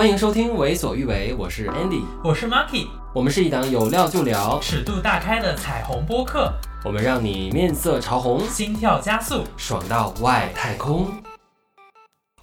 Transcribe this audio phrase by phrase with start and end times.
[0.00, 6.50] 欢迎收听《为所欲为》，我是 Andy，我是 Marky，我们是一档有料就聊、尺度大开的彩虹播客，
[6.86, 11.06] 我们让你面色潮红，心跳加速，爽到外太空。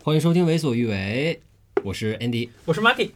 [0.04, 1.42] 欢迎收听《为所欲为》，
[1.84, 3.10] 我是 Andy，我是 Marky。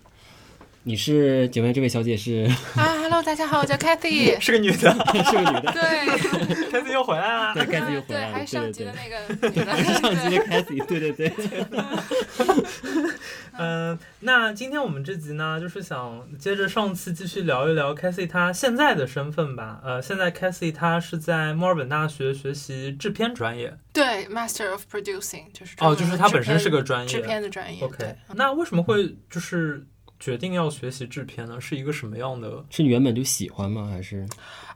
[0.84, 2.50] 你是请问这位小姐是？
[2.76, 4.92] 啊？Hello，大家好，我叫 Cathy，是个女的，
[5.26, 11.32] 是个女的，对， Cathy 又回来了， 对，Cathy 又回来了，对，还是上集的那个女的，还是上集的 Cathy，对对对。
[13.60, 19.80] 嗯，那今天我们这集呢，就是想接着上次继续聊一聊 Cathy 她现在的身份吧。
[19.86, 27.08] 呃，现在 Cathy 她是在墨尔本大学学习制片专业，对，Master of Producing 就是哦，就是她本身是个专业。
[27.08, 27.84] 制片的专业。
[27.84, 29.86] OK，那为什么会就是？
[30.22, 32.64] 决定要学习制片呢，是一个什么样的？
[32.70, 33.90] 是你原本就喜欢吗？
[33.92, 34.26] 还是？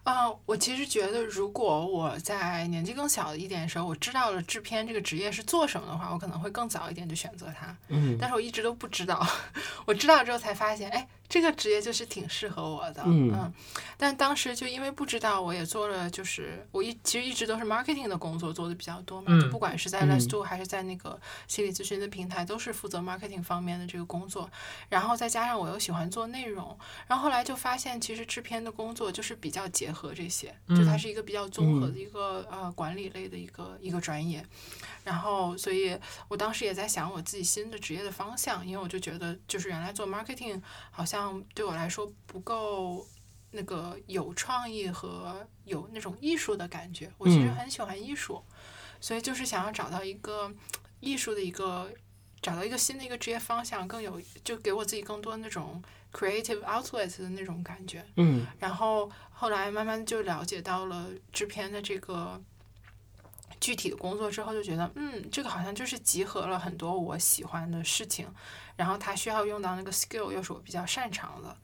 [0.03, 7.75] 啊、uh，我其实觉得，如果我在年纪更小一点的时候，我知道了制片这个职业是做什么的话，我可能会更早一点就选择它。
[7.87, 9.25] 嗯，但是我一直都不知道，
[9.85, 11.07] 我知道之后才发现，哎。
[11.27, 13.53] 这个职业就是挺适合我的，嗯，嗯，
[13.97, 24.49] 但当时就因为不知道，我也做了，就是我一其实一直都是 marketing 的工作做的比较多嘛，嗯，就不管是在 Let's Do 还是在那个心理咨询的平台，都是负责 marketing 方面的这个工作。
[24.89, 34.45] 然后再加上我又喜欢做内容，然后后来就发现，其实制片的工作就是比较结合这些，就它是一个比较综合的一个、嗯、呃管理类的一个一个专业。
[35.05, 35.95] 然后，所以
[36.27, 43.05] 我当时也在想我自己新的职业的方向，因为我就觉得，就是原来做 marketing 好像对我来说不够
[43.51, 47.11] 那个有创意和有那种艺术的感觉。
[47.19, 48.43] 我其实很喜欢艺术，
[48.99, 50.51] 所以就是想要找到一个
[51.01, 51.93] 艺术的一个，
[52.41, 58.03] 找到一个新的一个职业方向，更有就给我自己更多那种 creative outlet 的那种感觉。
[58.15, 62.41] 嗯，然后后来慢慢就了解到了制片的这个。
[63.65, 68.27] 具体的工作之后就觉得，嗯，这个好像就是集合了很多我喜欢的事情，
[68.75, 71.57] 然后他需要用到那个 skill 又是我比较擅长的，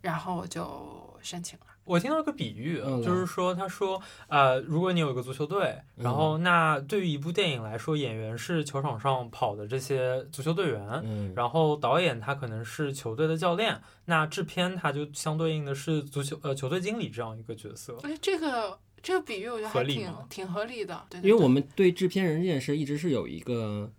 [0.00, 1.66] 然后我就申请了。
[1.82, 17.98] 我听到一个比喻，嗯、就是说，他说，呃，如果你有一个足球队，然后那对于一部电影来说，演员是球场上跑的这些足球队员，嗯，然后导演他可能是球队的教练，那制片他就相对应的是足球呃球队经理这样一个角色。
[18.04, 18.78] 哎，这个。
[19.02, 21.30] 这个比喻我觉得还挺挺合理的，对，对，对。
[21.30, 23.92] 因为我们对制片人这件事一直是有一个，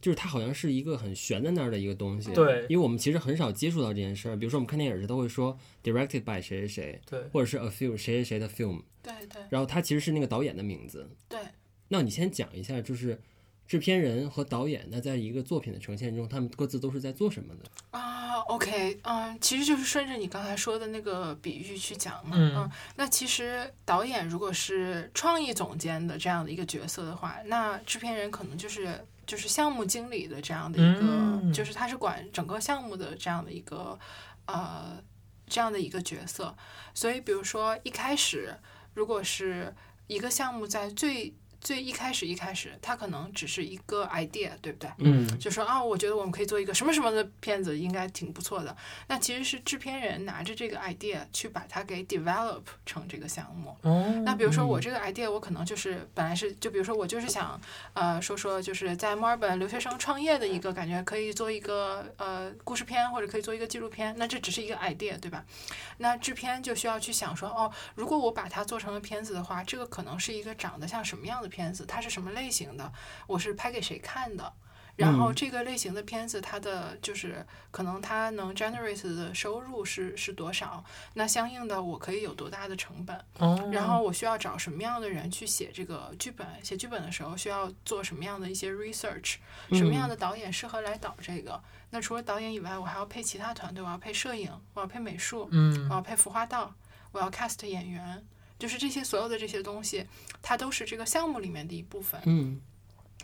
[0.00, 2.32] 就是它好像是一个很悬在那儿的一个东西。
[2.32, 2.66] 对。
[2.68, 9.42] 因为我们其实很少接触到这件事儿，比如说我们看电影时都会说 directed by 谁谁谁，对，或者是 a film 谁谁谁的 film，对对。
[9.50, 11.08] 然后它其实是那个导演的名字。
[11.28, 11.38] 对。
[11.88, 13.20] 那你先讲一下，就是。
[13.66, 22.36] 制片人和导演，那在一个作品的呈现中，他们各自都是在做什么的啊？OK，嗯，其实就是顺着你刚才说的那个比喻去讲嘛。
[22.38, 33.98] 嗯，嗯，那其实导演如果是创意总监的这样的一个角色的话，那制片人可能就是就是项目经理的这样的一个，嗯，就是他是管整个项目的这样的一个
[34.46, 35.02] 呃
[35.48, 36.54] 这样的一个角色。
[36.94, 38.54] 所以，比如说一开始，
[38.94, 39.74] 如果是
[40.06, 41.34] 一个项目在最
[41.66, 44.88] 最一开始一开始，它可能只是一个 idea，对不对？
[44.98, 48.76] 嗯，就说啊，我觉得我们可以做一个什么什么的片子，应该挺不错的。
[49.08, 53.76] 那其实是制片人拿着这个 idea 去把它给 develop 成这个项目。
[53.82, 54.22] 哦。
[54.24, 57.60] 那比如说我这个 idea，我可能就是本来是，就比如说我就是想，
[57.94, 64.14] 呃，说说就是在墨尔本留学生创业的一个感觉，可以做一个呃故事片，或者可以做一个纪录片。
[64.16, 65.44] 那这只是一个 idea，对吧？
[65.98, 71.55] 那制片就需要去想说，哦，如果我把它做成了片子的话，这个可能是一个长得像什么样的。
[71.56, 72.92] 片子它是什么类型的？
[73.26, 74.52] 我是拍给谁看的？
[74.96, 80.84] 然后这个类型的片子，它的就是可能它能 generate 的收入是是多少？
[81.14, 83.24] 那相应的我可以有多大的成本？
[83.72, 86.46] 然后我需要找什么样的人去写这个剧本？
[86.62, 89.36] 写剧本的时候需要做什么样的一些 research？
[89.72, 91.62] 什么样的导演适合来导这个？
[91.90, 95.48] 那除了导演以外，我还要配其他团队，我要配摄影，我要配美术，
[95.90, 96.74] 我要配服化道，
[97.12, 98.24] 我要 cast 演员。
[98.58, 100.06] 就是这些所有的这些东西，
[100.40, 102.20] 它都是这个项目里面的一部分。
[102.24, 102.60] 嗯，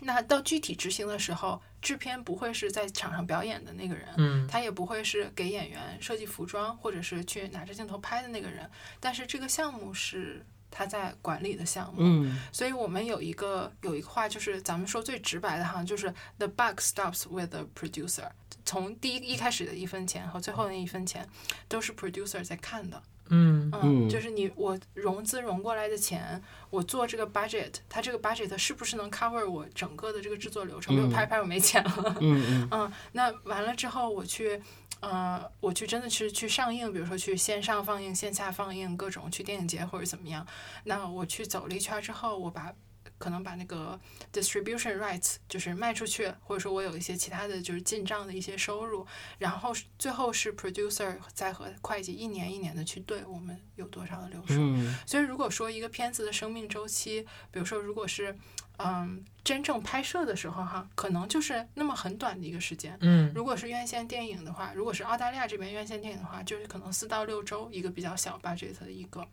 [0.01, 8.69] 那到具体执行的时候，制片不会是在场上表演的那个人，嗯，他也不会是给演员设计服装或者是去拿着镜头拍的那个人。
[8.99, 18.27] 但是这个项目是他在管理的项目，嗯，所以我们有一个有一个话，就是咱们说最直白的哈，就是 the buck stops with the producer。
[18.65, 21.29] 从第一一开始的一分钱和最后那一分钱，
[21.67, 23.01] 都是 producer 在看的。
[23.29, 30.93] 嗯嗯，就是你我融资融过来的钱，我做这个 budget，它这个 budget 是不是能 cover 我整个的这个制作流程？
[30.93, 32.17] 没有拍拍我没钱了。
[32.19, 34.61] 嗯嗯 嗯，那完了之后我去，
[35.03, 40.47] 呃，我去真的是去上映，比如说去线上放映、线下放映，各种去电影节或者怎么样。
[40.85, 42.73] 那我去走了一圈之后，我把
[43.17, 43.99] 可能把那个
[44.31, 49.05] distribution rights 就是卖出去，或者说我有一些其他的就是进账的一些收入，
[49.37, 54.55] 然后最后是 producer 再和会计一年一年的去对我们有多少的流水。
[54.57, 58.37] 嗯，所以如果说一个片子的生命周期，比如说如果是
[58.83, 62.97] 嗯，真正拍摄的时候哈，可能就是那么很短的一个时间。
[63.01, 69.25] 嗯，如果是院线电影的话，如果是澳大利亚这边院线电影的话，就是可能四到六周一个比较小 budget 的一个，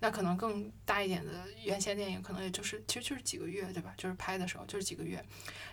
[0.00, 1.32] 那可能更大一点的
[1.64, 3.94] 院线电影可能也就是其实就是几个月，对吧？
[3.96, 5.24] 就是拍的时候就是几个月，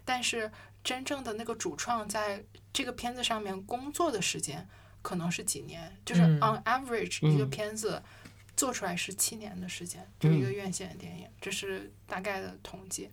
[0.05, 0.51] 但是
[0.83, 4.67] 真正的那个主创在这个片子上面工作的时间
[5.01, 8.01] 可能是几年，就是 on average 一个片子
[8.55, 13.09] 做出来是七年的时间，就是一个院线的电影，这是大概的统计。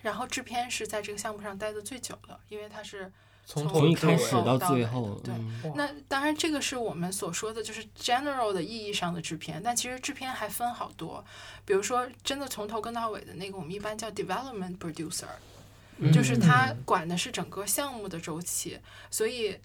[0.00, 3.12] 然后制片是在这个项目上待的最久的，因为他是
[3.46, 5.20] 从从一开始到到最后。
[5.22, 11.24] 对，嗯、那当然这个是我们所说的就是 general 的意义上的制片，但其实制片还分好多，
[11.64, 15.28] 比如说真的从头跟到尾的那个，我们一般叫 development producer，
[16.12, 18.78] 就是他管的是整个项目的周期，
[19.10, 19.58] 所以。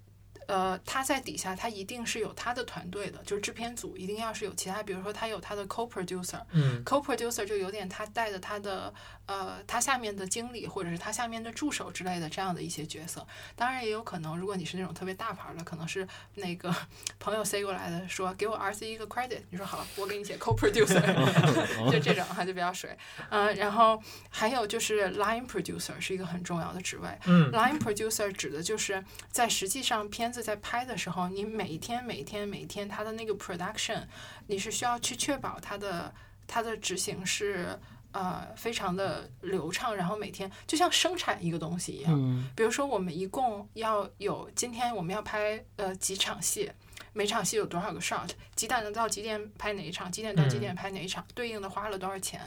[0.47, 8.93] 呃，他在底下，他一定是有他的团队的，就是制片组一定要是有其他，比如说他有他的 co-producer，嗯，co-producer 就有点他带着他的
[9.25, 13.27] 呃，他下面的经理或者是他下面的助手之类的这样的一些角色。
[13.57, 16.73] 当然也有可能，如果你是那种特别大牌的，可能是那个
[17.19, 21.01] 朋友塞过来的，说给我儿子一个 credit，你说好，我给你写 co-producer，
[21.91, 22.97] 就这种哈，就比较水。
[23.31, 27.09] 嗯、呃，然后还有就是 line producer 是一个很重要的职位。
[27.25, 30.36] 嗯，line producer 指的就是在实际上片子。
[30.41, 34.03] 在拍的时候，你每一天、每一天、每一天，它的那个 production，
[34.47, 36.13] 你是需要去确保它的
[36.45, 37.79] 它的执行是
[38.11, 42.13] 呃非常的流畅，然后每天就像生产一个东西一样。
[42.13, 42.49] 嗯。
[42.55, 46.71] 比如说，我们一共要有今天我们要拍呃几场戏，
[47.13, 52.41] 每场戏有多少个 shot，几点到几点拍哪一场，几点到几点拍哪一场，对应的花了多少钱。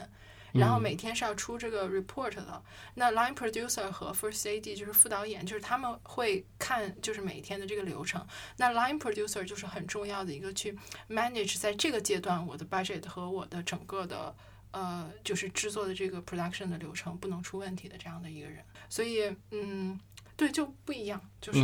[0.53, 2.63] 然后每天是要出这个 report 的。
[2.95, 8.25] 那 line producer 和 first AD 就是副导演，就是他们会看就是每天的这个流程。
[8.57, 10.77] 那 line producer 就是很重要的一个去
[11.09, 14.35] manage 在这个阶段我的 budget 和我的整个的
[14.71, 18.63] 呃就是制作的这个 production 的流程不能出问题的这样的一个人。
[18.89, 19.99] 所以嗯，
[20.35, 21.59] 对，就不一样，就是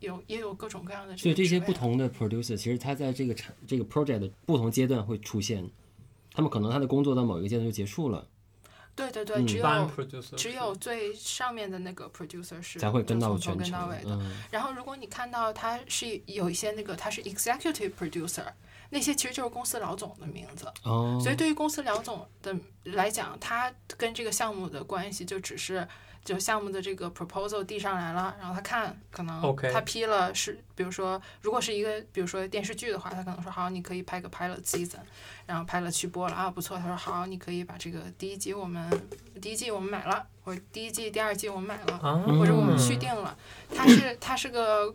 [0.00, 1.16] 有、嗯、也有各种各样的。
[1.16, 5.68] 所以这些不同的 producer 其实他在这个产这个 project 的不同阶段会出现，
[6.34, 8.26] 他们可能他的工作到某一个阶段就结束了。
[8.94, 9.90] 对对对，只有
[10.36, 14.10] 只有最上面的那个 producer 是才会跟到全程跟到尾的。
[14.10, 18.44] 嗯、然后如果你看到他是有一些那个他是 executive producer，
[18.92, 20.72] 那些其实就是公司老总的名字。
[20.84, 21.18] 哦。
[21.20, 25.88] 所以对于公司老总的来讲，他跟这个项目的关系就只是。
[26.24, 29.42] 就项目的这个 proposal 递上来了，然后他看，可能
[29.72, 35.00] 他批了是，比如说，如果是一个，比如说电视剧的话，他可能说好，你可以拍个 pilot season，
[35.46, 38.88] 然后拍了去播了啊，不错，他说好，你可以把这个第一集我们
[39.40, 41.98] 第一季我们买了，或者第一季第二季我们买了，
[42.38, 43.36] 或者我们续订了，
[43.74, 44.94] 他是他是个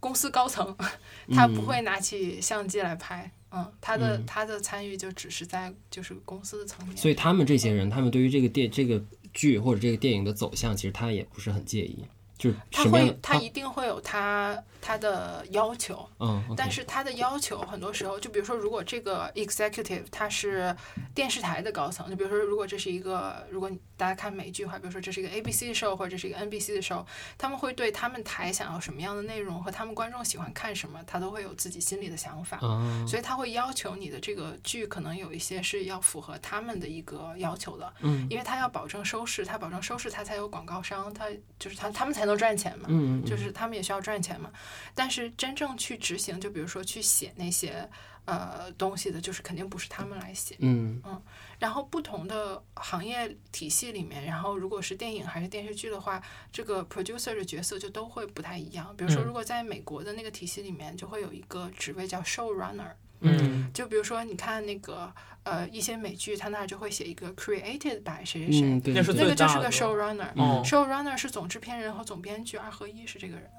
[0.00, 0.76] 公司高层，
[1.34, 6.96] 他不会拿起相机来拍，嗯，他的他的参与就只是在就是公司的层面。
[6.96, 9.02] 所以他们这些人，他们对于这个电这个。
[9.34, 12.02] 剧或者这个电影的走向，其实他也不是很介意，
[12.38, 14.62] 就他会，他一定会有他。
[14.80, 20.74] 他的要求，嗯.但是他的要求很多时候，就比如说，如果这个 executive 他是
[21.12, 27.04] 电视台的高层，就比如说，如果这是一个，如果大家看美剧的话，比如说这是一个 ABC 的 show 或者这是一个 NBC 的 show，
[27.36, 41.26] 他们会对他们台想要什么样的内容和他们观众喜欢看什么，他都会有自己心里的想法，嗯，所以他会要求你的这个剧可能有一些是要符合他们的一个要求的，嗯，因为他要保证收视，他保证收视，他才有广告商，他
[41.58, 44.50] 就是他他们才能赚钱嘛，嗯，就是他们也需要赚钱嘛。
[44.94, 47.88] 但是真正去执行，就比如说去写那些
[48.26, 50.54] 呃东西的，就是肯定不是他们来写。
[50.60, 51.20] 嗯嗯。
[51.58, 58.94] 然后不同的行业体系里面，然后如果是电影还是电视剧的话，这个 producer 的角色就都会不太一样。
[58.96, 62.92] 比如说，如果在美国的那个体系里面，就会有一个职位叫 showrunner。
[63.20, 63.70] 嗯。
[63.72, 70.30] 就比如说，你看那个呃一些美剧，它那儿就会写一个 created by 谁谁谁，那个就是个 showrunner。
[70.36, 70.62] 嗯。
[70.64, 73.50] showrunner 是总制片人和总编剧二合一，是这个人。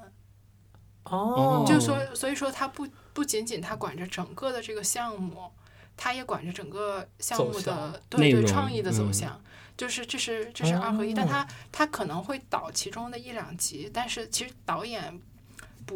[1.05, 5.49] 哦，就说，所以说他不不仅仅他管着整个的这个项目，
[5.97, 15.19] 他也管着整个项目的对对创意的走向，嗯、就是这是这是二合一，但他他可能会导其中的一两集，但是其实导演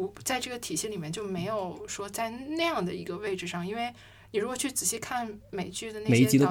[0.02, 3.92] 不在这个体系里面就没有说在那样的一个位置上，因为
[4.32, 6.46] 你如果去仔细看美剧的那些导演，每一集都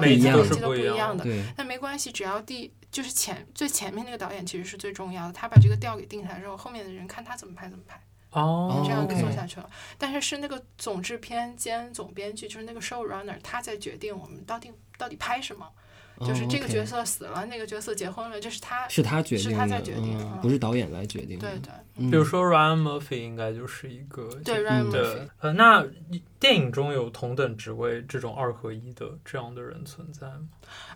[0.68, 1.24] 不一样的，
[1.56, 8.00] 那没关系，只要第就是前最前面那个导演其实是最重要的，他把这个调给定下来之后，后面的人看他怎么拍怎么拍。
[8.30, 9.70] 哦，这样做下去了。
[9.96, 15.70] 但是是那个总制片兼总编剧，就是那个 showrunner，他在决定我们到底到底拍什么。
[16.20, 21.50] 就是这个角色色死了，那个角色结婚了，就是他是他决定的，是他在决定嗯，不是导演来决定的。
[21.50, 25.84] 对对，嗯比如说 Ryan Murphy 应该就是一个对 Ryan Murphy 呃，那
[26.38, 30.48] 电影中有同等职位这种二合一的这样的人存在吗？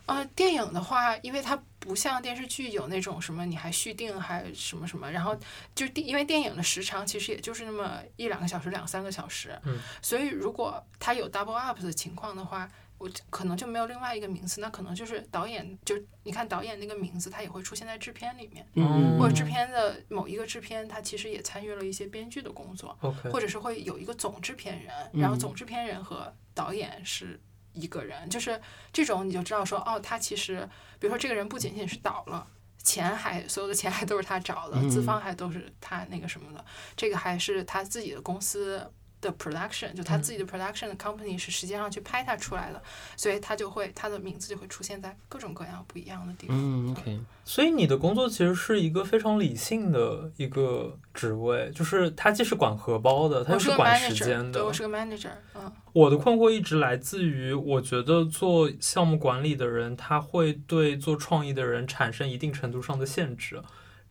[0.06, 5.36] 呃，电影的话，因为它不像电视剧有那种什么你还续订还什么什么，然后
[5.74, 12.68] 就电因为电影的时长其实也就是那么一两个小时两三个小时，嗯，所以如果它有 double up 的情况的话。
[12.98, 22.98] 我可能就没有另外一个名字，那可能就是导演，就你看导演那个名字，他也会出现在制片里面，嗯，或者制片的某一个制片，他其实也参与了一些编剧的工作
[23.30, 27.40] 或者是会有一个总制片人，嗯然后总制片人和导演是
[27.72, 28.60] 一个人，就是
[28.92, 32.46] 这种你就知道说，哦，他其实，比如说这个人不仅仅是导了，
[32.82, 34.90] 钱还所有的钱还都是他找的，嗯。
[34.90, 36.64] 资方还都是他那个什么的，
[36.96, 38.92] 这个还是他自己的公司。
[39.20, 42.82] 的 production 就他自己的 production 的 company 是实际上去拍他出来的，
[43.16, 46.56] 所以他就会他的名字就会出现在各种各样不一样的地方。
[46.56, 47.20] 嗯，OK。
[47.44, 54.52] 所以你的工作其实是一个非常理性的一个职位，就是他既是管荷包的，他又是管时间的。
[54.52, 55.30] 对，我是个 manager。
[55.54, 55.72] 嗯。
[55.92, 63.60] 我的困惑一直来自于，我觉得做项目管理的人，他会对做创意的人产生一定程度上的限制。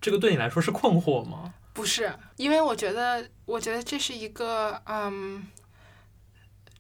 [0.02, 1.54] 这个对你来说是困惑吗？
[1.78, 5.46] 不是，因为我觉得，我觉得这是一个，嗯，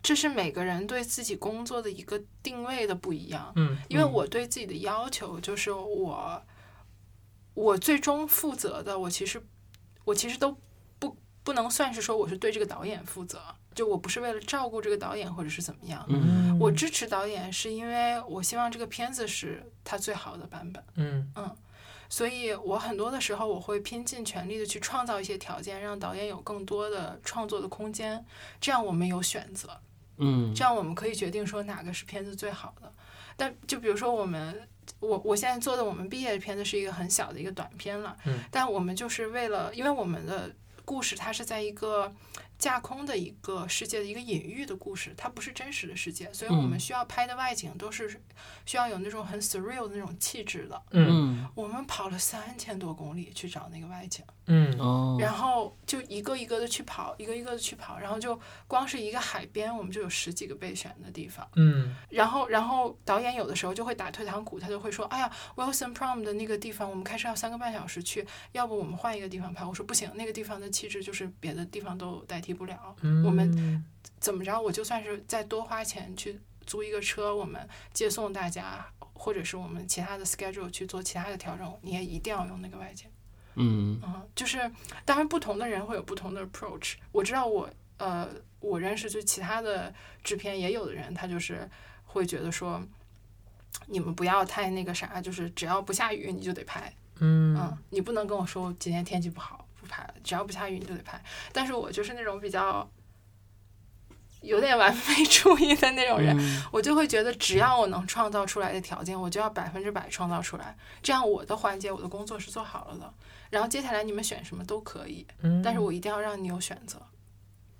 [0.01, 3.53] 这是每个人对自己工作的一个定位的不一样。
[3.55, 6.43] 嗯，因为我对自己的要求就是我，
[7.53, 9.39] 我最终负责的，我其实，
[10.03, 10.57] 我其实都
[10.97, 13.39] 不不能算是说我是对这个导演负责，
[13.75, 16.03] 就我不是为了照顾这个导演或者是怎么样。
[16.09, 20.83] 嗯，我支持导演是因为我希望这个片子是他最好的版本。
[20.95, 21.55] 嗯嗯。
[22.09, 28.25] 所以我很多的时候，我会拼尽全力的去创造一些条件，让导演有更多的创作的空间，
[28.61, 29.79] 这样我们有选择，
[30.17, 32.91] 嗯，这样我们可以决定说哪个是片子最好的。
[33.35, 34.67] 但就比如说我们，
[34.99, 42.11] 我我现在做的我们毕业的片子是一个很小的一个短片了，嗯，但我们就是为了，因为我们的故事它是在一个
[42.57, 48.21] 架空的一个世界的一个隐喻的故事，它不是真实的世界，所以我们需要拍的外景都是
[48.65, 50.81] 需要有那种很 surreal 的那种气质的。
[50.91, 61.47] 嗯，我们跑了三千多公里去找那个外景，嗯哦，然后就一个一个的去跑，一个一个的去跑，然后就光是一个海边，我们就有十几个备选的地方。
[61.55, 72.95] 嗯，然后然后导演有的时候就会打退堂鼓，他就会说：“哎呀，Wilson Prom 的那个地方，我们开车要三个半小时去，要不我们换一个地方拍？”我说：“不行，那个地方的气质就是别的地方都代替不了。
[73.01, 73.85] 嗯，我们
[74.19, 83.07] 怎么着，我就算是再多花钱去租一个车，我们接送大家，或者是我们其他的 schedule 去做其他的调整，你也一定要用那个外景。
[83.55, 84.71] 嗯嗯，就是
[85.03, 86.93] 当然不同的人会有不同的 approach。
[87.11, 91.67] 我知道我呃，我认识就其他的制片也有的人，他就是
[92.05, 92.79] 会觉得说，
[93.87, 96.93] 你们不要太那个啥，就是只要不下雨你就得拍。
[97.19, 101.21] 嗯嗯，你不能跟我说今天天气不好不拍了，只要不下雨你就得拍。
[101.51, 102.87] 但是我就是那种比较
[104.41, 113.13] 有点完美主义的那种人，嗯我就会觉得只要我能创造出来的条件，我就要百分之百创造出来，这样我的环节我的工作是做好了的。
[113.49, 116.97] 然后接下来你们选什么都可以，嗯，但是我一定要让你有选择。
[116.99, 117.16] 嗯，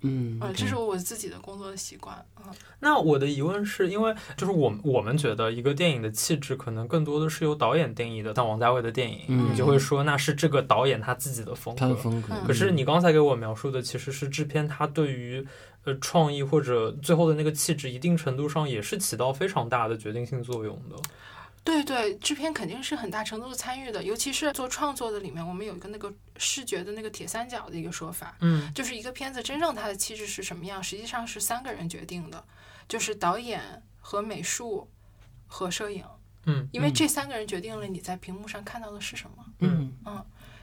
[0.07, 2.15] 嗯，这是我自己的工作的习惯。
[2.37, 11.79] 嗯，那我的疑问是因为就是我们我们觉得一个电影的气质可能更多的是由导演定义的，像王家卫的电影，嗯你就会说那是这个导演他自己的风格。
[11.79, 12.33] 他的风格。
[12.33, 15.45] 嗯可是你刚才给我描述的其实是制片他对于
[15.83, 20.95] 呃创意或者最后的那个气质，一定程度上也是起到非常大的决定性作用的。
[21.67, 28.71] 对对，制片肯定是很大程度的参与的，尤其是做创作的里面，我们有一个那个视觉的那个铁三角的一个说法，嗯。
[28.73, 32.41] 就是一个片子真正它的气质是什么样，实际上是三个人决定的，
[32.87, 34.89] 就是导演和美术
[35.45, 36.05] 和摄影，
[36.45, 39.45] 嗯因为这三个人决定了你在屏幕上看到的是什么。
[39.59, 39.93] 嗯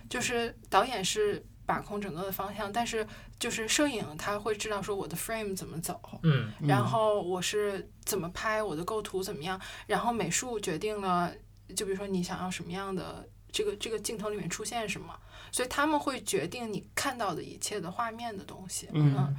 [0.09, 3.07] 就是导演是把控整个的方向，但是
[3.39, 6.51] 就是摄影他会知道说我的 frame 怎么走，嗯。
[6.67, 11.33] 然后我是怎么拍，我的构图怎么样，然后美术决定了，
[11.77, 15.15] 就比如说你想要什么样的这个这个镜头里面出现什么，
[15.51, 18.89] 所以他们会决定你看到的一切的画面的东西。
[18.93, 19.37] 嗯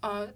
[0.00, 0.28] 呃，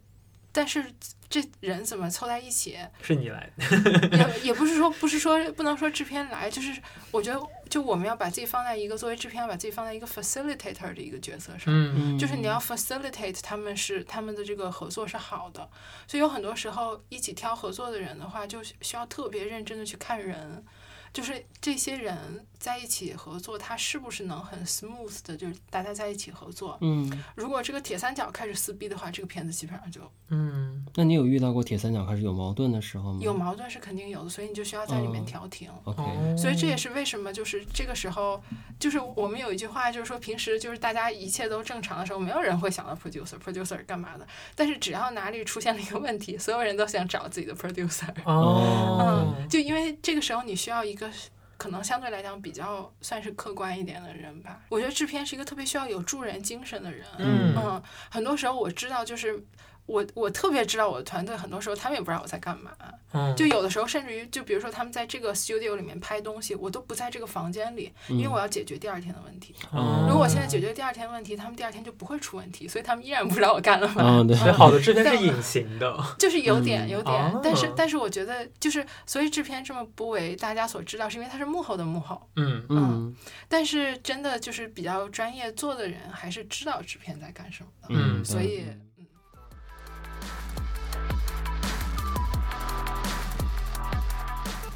[0.59, 0.85] 但是
[1.31, 4.11] 这人怎么凑在一起，是你来的。
[4.19, 11.67] 也也不是说不是说不能说制片来，就是我觉得就我们要把自己放在一个作为制片要把自己放在一个 facilitator 的一个角色上。
[11.67, 15.71] 嗯嗯，就是你要 facilitate 他们是他们的这个合作是好的，
[16.09, 20.65] 所以有很多时候一起挑合作的人的话，就需要特别认真的去看人，
[21.13, 26.77] 就是这些人在一起合作，他是不是能很 smooth 的，就是大家在一起合作？
[26.81, 30.01] 嗯，如果这个铁三角开始撕逼的话，这个片子基本上就
[30.31, 33.21] 嗯，那你有遇到过铁三角开始有矛盾的时候吗？
[33.23, 35.71] 有矛盾是肯定有的，所以你就需要在里面调停。
[35.85, 38.43] OK，哦所以这也是为什么，就是这个时候，
[38.79, 44.27] 就是我们有一句话，就是说平时就是大家一切都正常的时候，没有人会想到 producer，producer 干嘛的。
[44.55, 48.13] 但是只要哪里出现了一个问题，所有人都想找自己的 producer。
[48.25, 51.11] 哦，嗯，就因为这个时候你需要一个
[51.57, 54.61] 可能相对来讲比较算是客观一点的人吧。
[54.69, 57.07] 我觉得制片是一个特别需要有助人精神的人。
[57.19, 59.43] 嗯嗯，很多时候我知道就是。
[59.89, 62.71] 我我特别知道我的团队，很多时候他们也不知道我在干嘛。
[63.11, 69.55] 嗯，就有的时候，甚至于就比如说他们在这个 studio 里面拍东西，我都不在这个房间里，因为我要解决第二天的问题。
[69.73, 73.95] 哦如果我现在解决第二天问题，他们第二天就不会出问题，所以他们依然不知道我干了嘛。
[73.99, 75.99] 嗯，对，所以好的制片是隐形的。
[76.19, 82.21] 就是有点嗯有点，哦但是但是我觉得就是，所以制片这么不为大家所知道，是因为他是幕后的幕后。
[82.37, 83.17] 嗯嗯
[83.49, 87.89] 但是真的就是比较专业做的人，还是知道制片在干什么的。
[87.91, 88.67] 嗯所以。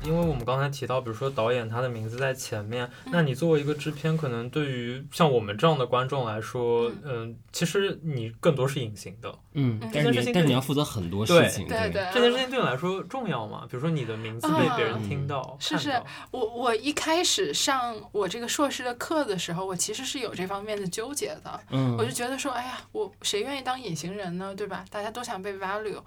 [0.04, 9.30] 因为我们刚才提到，比如说导演他的名字在前面，嗯那你作为一个制片，可能对于像我们这样的观众来说，嗯嗯，其实你更多是隐形的。
[9.52, 13.66] 嗯，嗯但是这件事情但是你要负责很多事情，对对这件事情对你来说重要吗？
[13.70, 15.92] 比如说你的名字被别人听到、是是
[16.30, 21.60] 我我一开始上我这个硕士的课的时候，我其实是有这方面的纠结的。
[21.70, 24.54] 嗯，我就觉得说，哎呀，我谁愿意当隐形人呢？
[24.54, 24.84] 对吧？
[24.90, 26.00] 大家都想被 value。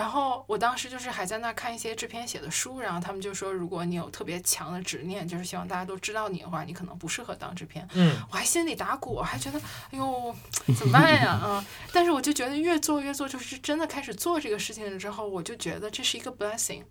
[0.00, 7.86] 然后我当时就是还在那看一些制片写的书，然后他们就说，如果你有特别强的执念，就是希望大家都知道你的话，你可能不适合当制片。
[7.92, 10.34] 嗯我还心里打鼓，我还觉得，哎呦，
[10.74, 11.38] 怎么办呀？
[11.44, 16.82] 嗯，但是我就觉得越做越做，就是真的开始做这个事情了之后，我就觉得这是一个 blessing。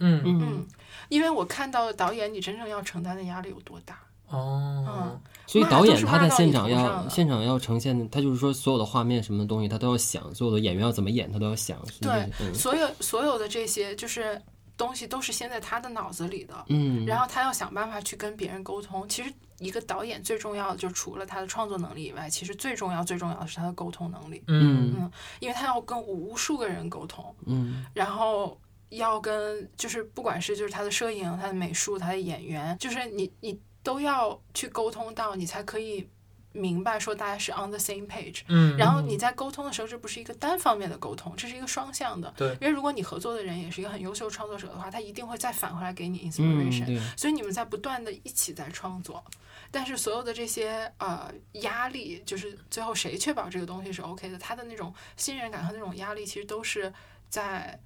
[0.00, 0.68] 嗯嗯嗯，
[1.08, 3.98] 因为我看到导演你真正要承担的压力有多大。
[4.28, 11.84] 哦嗯，所以导演他在现场要现场要呈现的，他就是说所有的画面什么东西他都要想，所有的演员要怎么演他都要想。
[11.86, 14.40] 是是对，嗯所有所有的这些就是
[14.76, 19.08] 东西都是先在他的脑子里的，嗯，然后他要想办法去跟别人沟通。
[19.08, 28.56] 其实一个导演最重要的，就除了他的创作能力以外，其实最重要最重要的是他的沟通能力，嗯嗯因为他要跟无数个人沟通，嗯然后
[28.90, 33.58] 要跟就是不管是就是他的摄影、他的美术、他的演员，就是你你
[33.88, 36.06] 都要去沟通到，你才可以
[36.52, 38.42] 明白说大家是 on the same page。
[38.48, 42.30] 嗯，然后你在沟通的时候，这不是一个单方面的沟通，这是一个双向的。
[42.36, 46.84] 对因为如果你合作的人也是一个很优秀创作者的话，他一定会再返回来给你嗯 inspiration。
[46.84, 49.24] 对，所以你们在不断的一起在创作，
[49.70, 56.92] 但是所有的这些呃压力，就是最后谁确保这个东西是 OK 的，他的那种信任感和那种压力，其实都是
[57.30, 57.80] 在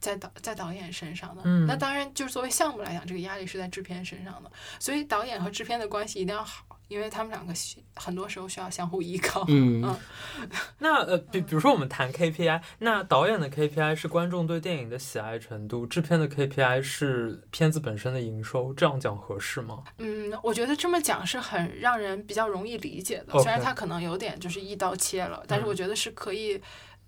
[0.00, 1.42] 在导在导演身上的。
[1.44, 4.50] 嗯那当然就是作为项目来讲，这个压力是在制片身上的。
[4.78, 9.44] 所以导演和制片的关系一定要好，因为他们两个需很多时候需要相互依靠。
[9.48, 9.98] 嗯嗯
[10.78, 19.84] 那呃，比比如说我们谈 KPI，那导演的 KPI 是观众对电影的喜爱程度，制片的 KPI 是片子本身的营收，这样讲合适吗？
[19.98, 26.62] 嗯，我觉得这么讲是很让人比较容易理解的，虽然它可能有点就是一刀切了，但是我觉得是可以，呃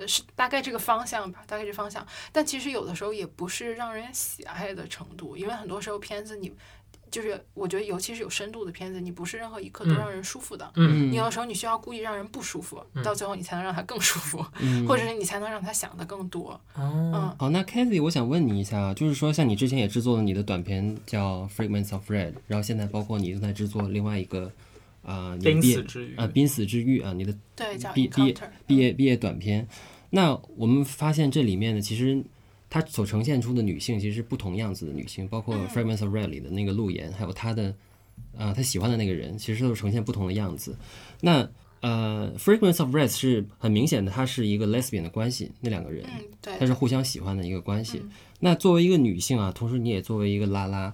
[0.07, 2.07] 是大概这个方向吧，大概这方向。
[2.33, 6.53] 但其实有的时候也不是让人喜爱的程度，因为很多时候片子你
[7.11, 10.71] 就是我觉得尤其是有深度的片子，你不是任何一刻都让人舒服的。
[10.77, 16.53] 嗯你有的时候你需要故意让人不舒服，嗯到最后你才能让他更舒服，嗯或者是你才能让他想的更多。
[16.75, 24.51] 哦，嗯好，那 Kathy，我想问你一下，就是说，像你之前也制作了你的短片叫《Fragments of Red》，然后现在包括你正在制作另外一个，
[25.03, 28.35] 啊、你的濒死之余啊，濒死之愈啊，你的对，叫毕毕业。
[28.67, 29.69] 毕业毕业短片。
[30.15, 32.23] 那我们发现这里面呢，其实
[32.69, 37.75] 它所呈现出的女性其实是不同样子的女性，包括《Fragments of Red》里的那个路妍，还有她的，
[38.37, 40.77] 呃，她喜欢的那个人，其实都是呈现不同的样子。
[41.23, 46.05] 那呃，《Fragments of Red》是很明显的，它是一个 lesbian 的关系，那两个人。
[46.05, 46.67] 嗯，对它。
[46.67, 47.99] 是互相喜欢的一个关系。
[47.99, 48.11] 嗯
[48.45, 50.93] 那作为一个女性啊，同时你也作为一个拉拉，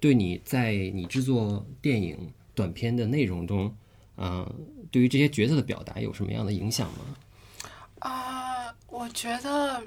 [0.00, 2.16] 对你在你制作电影
[2.54, 3.70] 短片的内容中，
[4.14, 4.50] 啊、
[4.90, 7.16] 对于这些角色的表达有什么样的影响吗？
[7.98, 8.55] 啊、
[8.88, 9.82] 我觉得，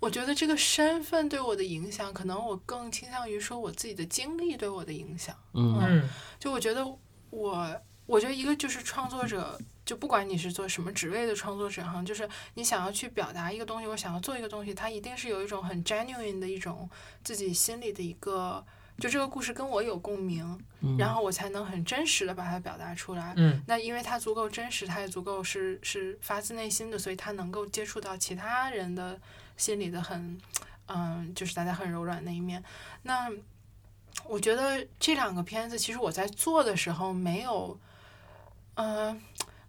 [0.00, 5.36] 我觉得这个身份对我的影响，可能我更倾向于说我自己的经历对我的影响。
[5.52, 6.86] 嗯嗯就我觉得
[7.30, 16.88] 我，我觉得一个就是创作者，就不管你是做什么职位的创作者哈，就是你想要去表达一个东西，我想要做一个东西，它一定是有一种很 genuine 的一种
[17.22, 18.64] 自己心里的一个，
[18.98, 20.58] 就这个故事跟我有共鸣，
[20.96, 23.34] 然后我才能很真实的把它表达出来。
[23.36, 29.20] 嗯那因为它足够真实，它也足够是是发自内心的，所以它能够接触到其他人的
[29.56, 30.38] 心里的很，
[30.86, 32.62] 嗯，就是大家很柔软的一面。
[33.02, 33.28] 那
[34.26, 37.76] 我觉得这两个片子，其实我在做的时候没有，
[38.74, 39.20] 嗯、呃，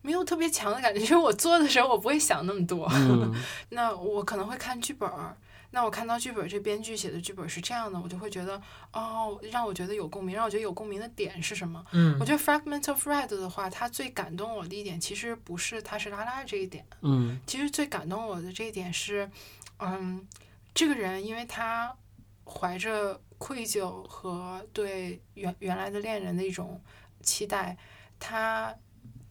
[0.04, 1.00] 没有特别强的感觉。
[1.00, 2.88] 就是我做的时候，我不会想那么多。
[2.94, 3.34] 嗯、
[3.70, 5.36] 那我可能会看剧本儿。
[5.72, 8.62] 那我看到剧本，这编剧写的剧本是这样的，我就会觉得，
[8.94, 11.86] 哦，让我觉得有共鸣，让我觉得有共鸣的点是什么？
[11.92, 19.30] 嗯，我觉得《Fragment of Red》的话，它最感动我的一点，其实不是它是拉拉这一点，嗯，其实最感动我的这一点是，
[19.80, 20.26] 嗯，
[20.74, 21.96] 这个人因为他
[22.46, 26.82] 怀着愧疚和对原原来的恋人的一种
[27.22, 27.78] 期待，
[28.20, 28.74] 他。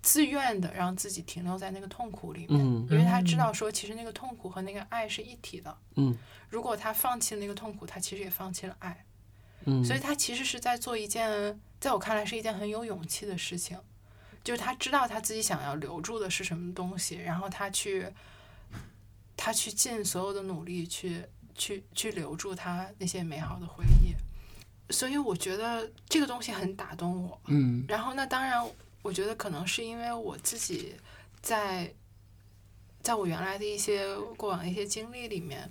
[0.05, 5.75] 自愿的让自己停留在那个痛苦里面，嗯，因为他知道说，其实那个痛苦和那个爱是一体的。
[5.97, 6.15] 嗯，
[6.51, 9.03] 如果他放弃了那个痛苦，他其实也放弃了爱。
[9.65, 13.79] 嗯，所以他其实是在做一件，在我看来是一件很有勇气的事情，
[14.45, 18.07] 就是他知道他自己想要留住的是什么东西，然后他去，
[19.39, 24.13] 他去尽所有的努力去去去留住他那些美好的回忆。
[24.93, 27.41] 所以我觉得这个东西很打动我。
[27.47, 28.63] 嗯，然后那当然。
[29.05, 30.95] 我觉得可能是因为我自己
[31.43, 31.93] 在，
[33.03, 35.71] 在我原来的一些过往的一些经历里面，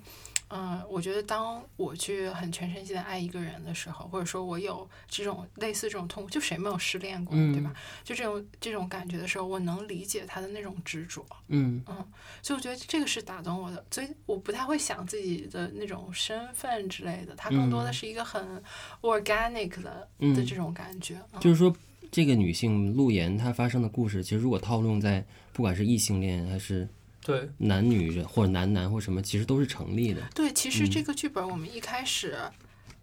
[0.50, 7.74] 嗯，我觉得当我去很全身心的爱一个人的时候，或者说我有这种类似这种痛苦，就谁没有失恋过，对吧？
[8.04, 12.08] 就这种这种感觉的时候，我能理解他的那种执着，嗯嗯，
[12.44, 18.64] 所以我觉得这个是打动我的，所以我不太会想自己的那种身份之类的，它更多的是一个很
[19.02, 21.76] organic 的的这种感觉，就是说。
[22.14, 26.88] 这个女性陆岩她发生的故事，其实如果套用在不管是异性恋还是
[27.26, 30.22] 对男女人或者男男或什么，其实都是成立的。
[30.36, 32.38] 对，其实这个剧本我们一开始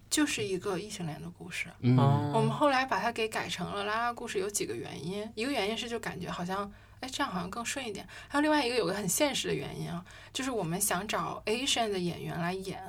[0.08, 1.96] 就是一个异性恋的故事，嗯，
[2.32, 6.70] 我们后来把它给改成了拉拉故事，有几个原因，一个原因是就感觉好像，
[7.00, 12.80] 哎，这样好像更顺一点，还有另外一个有个很现实的原因啊，就是我们想找 Asian 的演员来演，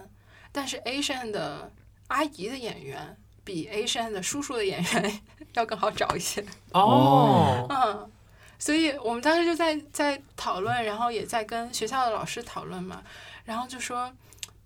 [0.52, 1.72] 但是 Asian 的
[2.10, 3.18] 阿姨的演员。
[3.44, 5.22] 比 Asian 的叔叔的演员
[5.54, 8.12] 要更好找一些哦，嗯，
[8.60, 13.04] 所以我们当时就在在讨论，然后也在跟学校的老师讨论嘛，
[13.44, 14.14] 然后就说，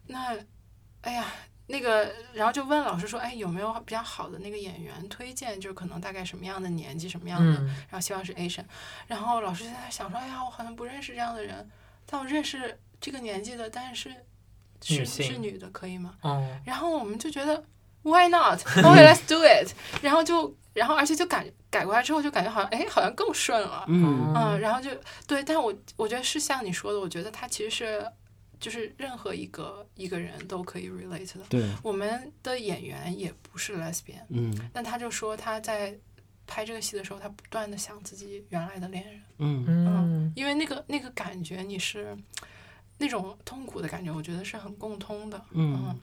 [0.08, 0.38] 那，
[1.02, 1.26] 哎呀，
[1.68, 5.60] 那个，然后就问老师说，哎，有没有比较好的那个演员推荐？
[5.60, 8.66] 就是可能大概什么样的年纪，什么样的，嗯、然后希望是 Asian，
[9.08, 11.68] 然后老师现在想说，哎呀，我好像不认识这样的人，
[12.06, 14.14] 但我认识这个年纪的，但是
[14.82, 16.16] 是女是女的，可以吗？
[16.22, 17.64] 哦，然后我们就觉得。
[18.06, 18.60] Why not?
[18.60, 19.74] Okay, let's do it.
[20.00, 23.84] 然后就，然后而且就改改过来之后，就感觉好像，哎，好像更顺了。
[23.88, 24.92] 嗯嗯，然后就
[25.26, 28.06] 对，但我我觉得是像你说的，我觉得他其实是，
[28.60, 31.44] 就是任何一个一个人都可以 relate 的。
[31.50, 34.22] 对，我们的演员也不是 lesbian。
[34.30, 35.98] 嗯，但他就说他在
[36.46, 39.22] 拍这个戏的时候，他不断的想自己原来的恋人。
[39.40, 42.16] 嗯嗯，因为那个那个感觉，你是
[43.00, 45.42] 那种痛苦的感觉，我觉得是很共通的。
[45.54, 45.84] 嗯。
[45.90, 46.00] 嗯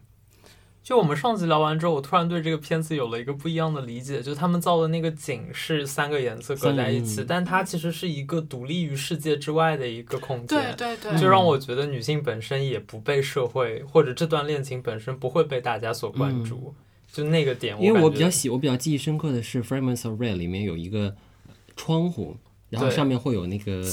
[0.82, 4.20] 就我们上集聊完之后，我突然对这个片子有了一个不一样的理解。
[4.20, 10.74] 就他们造的那个景是三个颜色隔在一起，但它其实是一个独立于世界之外的一个空间。
[10.76, 16.74] 对对对，就让我觉得女性本身也不被社会或者这段恋情本身不会被大家所关注。
[16.76, 21.14] 嗯、就那个点我，因为我比较喜，我比较记忆深刻的是《Fragments of Red》里面有一个
[21.76, 22.36] 窗户。
[22.72, 23.85] 然后上面会有那个，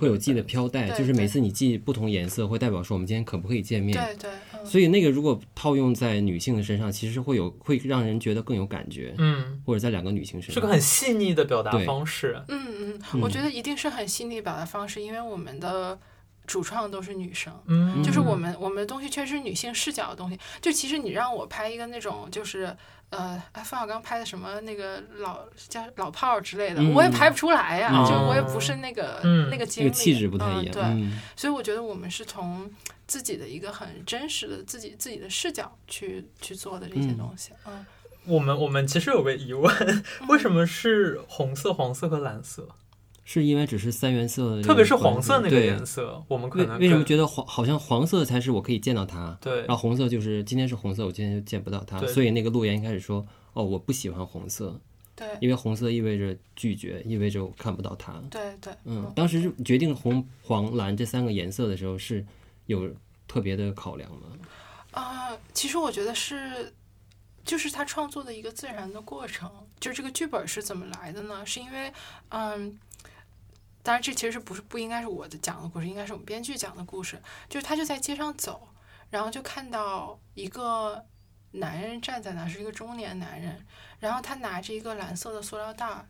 [0.00, 3.98] 会有系的飘带，就是每次你系不同颜色，会代表说我们今天可不可以见面。
[3.98, 4.30] 对对。
[4.64, 9.12] 所以那个如果套用在女性的身上，其实会有会让人觉得更有感觉。
[9.18, 9.60] 嗯。
[9.66, 10.54] 或者在两个女性身上。
[10.54, 12.40] 是个很细腻的表达方式。
[12.46, 15.98] 嗯嗯，我觉得一定是很细腻表达方式，因为我们的
[16.46, 17.52] 主创都是女生。
[17.66, 18.00] 嗯。
[18.04, 20.38] 就是我们我们的东西确实是女性视角的东西。
[20.60, 22.76] 就其实你让我拍一个那种就是。
[23.10, 30.66] 呃，哎，冯小刚拍的什么那个老叫老炮儿之类的，嗯、我也拍不出来呀、啊，就我也不是那个、嗯、那个经历，那个气质不太一样。
[30.66, 32.70] 嗯、对、嗯，所以我觉得我们是从
[33.06, 37.52] 自己的一个很真实的自己自己的视角去去做的这些东西。
[37.64, 37.86] 嗯，嗯
[38.26, 39.72] 我们我们其实有个疑问，
[40.28, 42.68] 为什么是红色、黄色和蓝色？
[43.30, 49.36] 是因为只是三原色，特别是黄色那个颜色，我们可能为什么觉得黄好像黄色才是我可以见到它？
[49.38, 52.00] 对，然后红色就是今天是红色，我今天就见不到它。
[52.06, 54.80] 所以那个陆岩一开始说：“哦，我不喜欢红色。”
[55.14, 58.14] 对，因为红色意味着拒绝，意味着我看不到它。
[58.30, 62.24] 对对，嗯，当时决定红、黄、蓝这三个颜色的时候是
[62.64, 62.90] 有
[63.26, 64.38] 特别的考量吗？
[64.92, 66.72] 啊、呃，其实我觉得是，
[67.44, 69.50] 就是他创作的一个自然的过程。
[69.78, 71.44] 就这个剧本是怎么来的呢？
[71.44, 71.92] 是因为，
[72.30, 72.78] 嗯。
[73.82, 77.20] 当然，这其实是不是不应该是我的讲的故事，应该是我们编剧讲的故事。
[77.48, 78.68] 就是他就在街上走，
[79.10, 81.06] 然后就看到一个
[81.52, 83.64] 男人站在那，是一个中年男人，
[84.00, 86.06] 然后他拿着一个蓝色的塑料袋，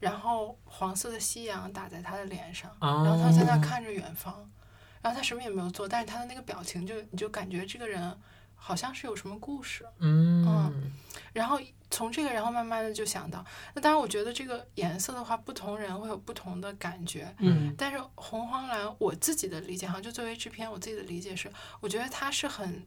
[0.00, 4.50] 然后黄色的夕阳打在他的脸上，然后他在那看着远方，
[5.02, 8.18] 然后他什么也没有做，但是他的那个表情就你就感觉这个人
[8.58, 10.92] 好像是有什么故事，嗯，嗯。
[11.32, 11.58] 然后
[11.90, 13.44] 从这个，然后慢慢的就想到，
[13.74, 22.84] 那当然，我觉得这个颜色的话，不同人会有不同的感觉，嗯，但是红黄蓝，我自己的理解哈，就作为制片，我自己的理解是，我觉得它是很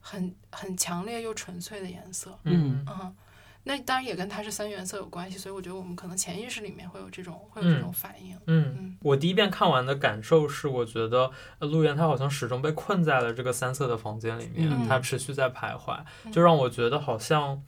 [0.00, 2.84] 很很强烈又纯粹的颜色，嗯。
[2.86, 3.16] 嗯。
[3.64, 8.36] 那当然也跟它是三原色有关系，所以我觉得我们可能潜意识里面会有这种会有这种反应。
[8.46, 17.62] 嗯，嗯我第一遍看完的感受是，我觉得呃陆源他好像始终被困在了这个三色的房间里面，嗯他持续在徘徊，嗯就让我觉得好像，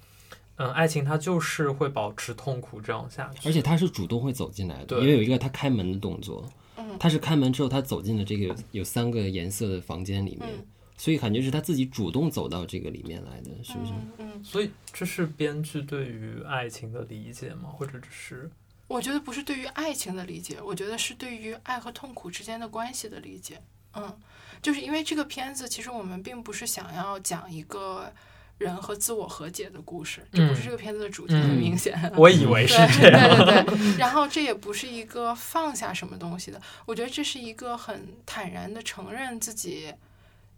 [0.56, 3.48] 嗯，爱情它就是会保持痛苦这样下去。
[3.48, 6.44] 而且他是主动会走进来的，因为有一个他开门的动作，
[6.76, 13.92] 嗯他是开门之后他走进了这个有三个颜色的房间里面，嗯所以感觉是他自己主动走到这个里面来的，是不是？
[13.92, 17.68] 嗯嗯，所以这是编剧对于爱情的理解吗？
[17.68, 18.50] 或者只是
[18.86, 23.60] 我觉得不是对于爱情的理解，我觉得是对于爱和痛苦之间的关系的理解。
[23.94, 24.16] 嗯，
[24.62, 28.12] 就是因为这个片子，其实我们并不是想要讲一个
[28.58, 32.12] 人和自我和解的故事，这不是这个片子的主题，嗯很明显。
[32.16, 33.36] 我以为是这样。
[33.36, 39.92] 对对对，然后这也不是一个放下什么东西的，我觉得这是一个很坦然的承认自己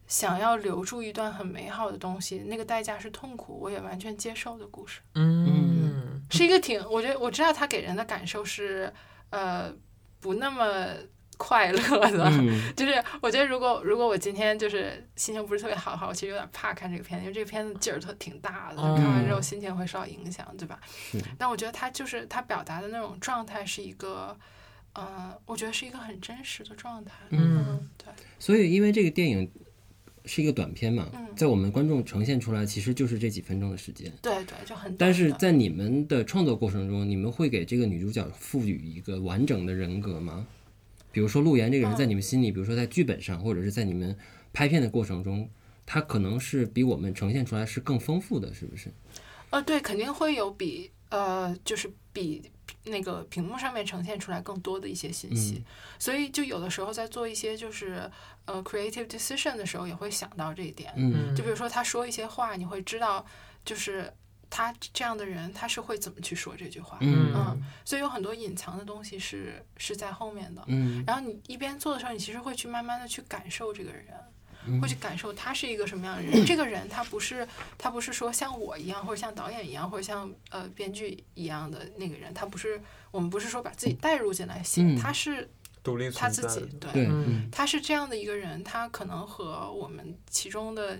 [0.07, 8.92] 想要留住一段很美好的东西，那个代价是痛苦，我也完全接受的故事，嗯是一个挺，我觉得我知道他给人的感受是，
[9.31, 9.73] 呃，
[10.21, 10.88] 不那么
[11.37, 11.79] 快乐
[12.11, 12.25] 的。
[12.31, 20.81] 嗯， 就是我觉得，如果如果我今天就是心情不是特别好的话，我其实有点怕看这个片子，因为这个片子劲儿特挺大的，看完之后心情会受到影响，对吧？
[20.88, 24.37] 是但我觉得他就是他表达的那种状态是一个，
[24.95, 27.12] 呃，我觉得是一个很真实的状态。
[27.31, 29.49] 嗯，对，所以因为这个电影
[30.26, 34.12] 是一个短片嘛，嗯在我们观众呈现出来其实就是这几分钟的时间。
[34.20, 34.94] 对对，就很。
[34.96, 40.46] 但是在你们的创作过程中，你们会给这个女主角赋予一个完整的人格吗？
[41.12, 44.14] 比如说陆岩这个人，在你们心里，比如说在剧本上，或者是在你们
[44.52, 45.48] 拍片的过程中，
[45.86, 48.90] 他可能是比我们呈现出来是更丰富的，是不是？
[49.50, 52.42] 呃，对，肯定会有比呃，就是比
[52.87, 55.64] 那个屏幕上面呈现出来更多的一些信息，嗯
[55.99, 58.11] 所以就有的时候在做一些就是
[58.44, 60.92] 呃 creative decision 的时候，也会想到这一点。
[60.96, 63.25] 嗯就比如说他说一些话，你会知道，
[63.64, 64.12] 就是
[64.49, 66.99] 他这样的人，他是会怎么去说这句话。
[67.01, 70.62] 嗯嗯，所以有很多隐藏的东西是是在后面的。
[70.66, 74.07] 嗯然后你一边做的时候，你其实会去慢慢的去感受这个人。
[74.66, 76.44] 嗯会去感受他是一个什么样的人。
[76.46, 77.46] 这个人他不是
[77.79, 82.33] 他不是说像我一样，或者像导演一样，或者像呃编剧一样的那个人。
[82.35, 85.48] 他不是我们不是说把自己带入进来写，嗯他是
[85.83, 86.29] 独立他。
[86.29, 87.09] 自己对。
[87.50, 90.98] 他是这样的一个人，他可能和我们其中的，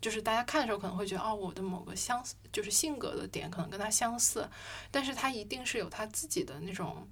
[0.00, 4.48] 就是大家看的时候可能会觉得，哦，我的某个相似，就是性格的点可能跟他相似，
[4.90, 7.08] 但是他一定是有他自己的那种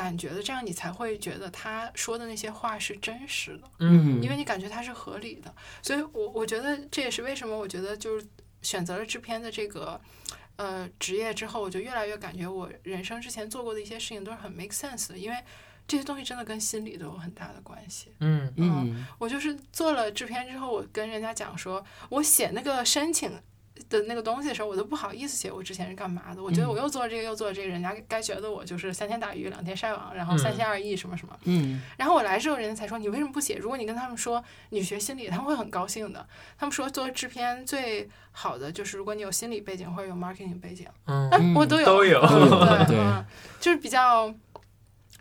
[0.00, 5.52] 感觉的，这样你才会觉得他说的那些话是真实的，嗯因为你感觉他是合理的。
[5.82, 8.26] 所以我我觉得这也是为什么我觉得就是
[8.60, 9.98] 选择了制片的这个
[10.56, 15.42] 呃职业之后，我就越来越感觉我人生之前做过的一些事情都是很 make sense 的，因为
[15.88, 18.12] 这些东西真的跟心理都有很大的关系。
[18.20, 23.30] 嗯嗯我就是做了制片之后，我跟人家讲说，我写那个申请
[23.88, 26.42] 的那个东西的时候，我都不好意思写我之前是干嘛的。
[26.42, 31.38] 我觉得我又做了这个又做了这个，人家该觉得我就是三天打鱼两天晒网，然后三心二意什么什么。
[31.44, 33.56] 嗯然后我来之后，人家才说你为什么不写？
[33.56, 36.26] 如果你跟他们说你学心理，他们会很高兴的。
[36.58, 43.24] 他们说做制片最好的就是如果你有心理背景或者有 marketing 背景，嗯哎，我都有都有都有对对嗯，
[43.60, 44.28] 就是比较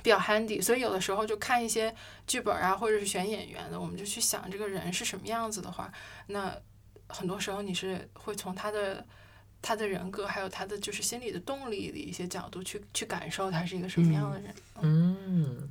[0.04, 1.94] 比较 handy，所以有的时候就看一些
[2.28, 5.92] 剧本啊，或者是选演员的，我们就去想这个人是什么样子的话，
[6.28, 6.56] 那
[7.08, 9.06] 很多时候你是会从他的
[9.62, 14.54] 他的人格，还有他的就是心理的动力的一些角度去去感受他是一个什么样的人。
[14.82, 15.70] 嗯，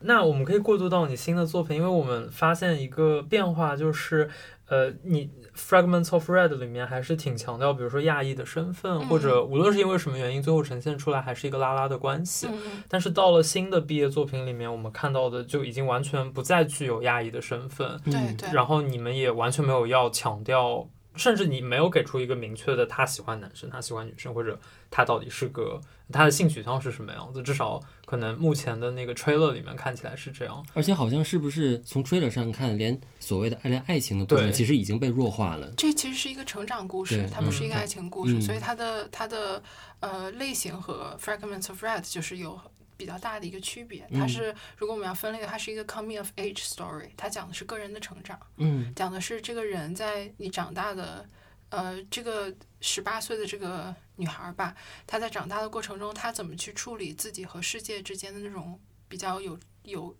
[0.00, 4.30] 那我们可以过渡到你新的作品，因为我们发现一个变化，就是
[4.66, 9.08] 呃，你 Fragments of Red 里面还是挺强调，比如说亚裔的身份，嗯。
[9.08, 12.46] 或者无论是因为什么原因，最后呈现出来还是一个拉拉的关系。
[12.50, 24.58] 嗯但是到了新的毕业作品里面，我们看到的就已经完全不再具有亚裔的身份，对嗯对，然后你们也完全没有要强调，甚至你没有给出一个明确的他喜欢男生，他喜欢女生，或者
[24.90, 25.80] 他到底是个
[26.12, 27.42] 他的性取向是什么样子。
[27.42, 30.64] 至少可能目前的那个 trailer 里面看起来是这样。
[30.72, 35.68] 而且好像是不是从 trailer 上看，连所谓的爱恋爱情的部分对其实已经被弱化了。
[35.76, 39.62] 这其实是一个成长故事，它不是一个嗯爱情故事，嗯所以它的它的
[40.00, 42.58] 呃类型和 Fragments of Red 就是有
[42.98, 44.06] 比较大的一个区别。
[44.12, 48.92] 它是如果我们要分类的，它是一个 coming of age story，它讲的是个人的成长，嗯。
[48.94, 51.26] 讲的是这个人在你长大的
[51.70, 54.74] 呃这个十八岁的这个女孩吧，
[55.06, 60.14] 她在长大的过程中，她怎么去处理自己和世界之间的那种比较有有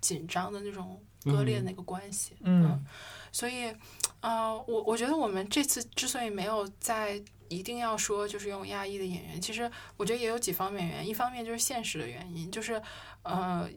[0.00, 2.36] 紧张的那种割裂的那个关系。
[2.42, 2.84] 嗯。
[3.32, 3.74] 所以，
[4.20, 11.10] 呃，我我觉得我们这次之所以没有在一定要说就是用亚裔的演员，其实我觉得也有几方面原因。
[11.10, 12.82] 一方面就是现实的原因，就是
[13.22, 13.68] 呃，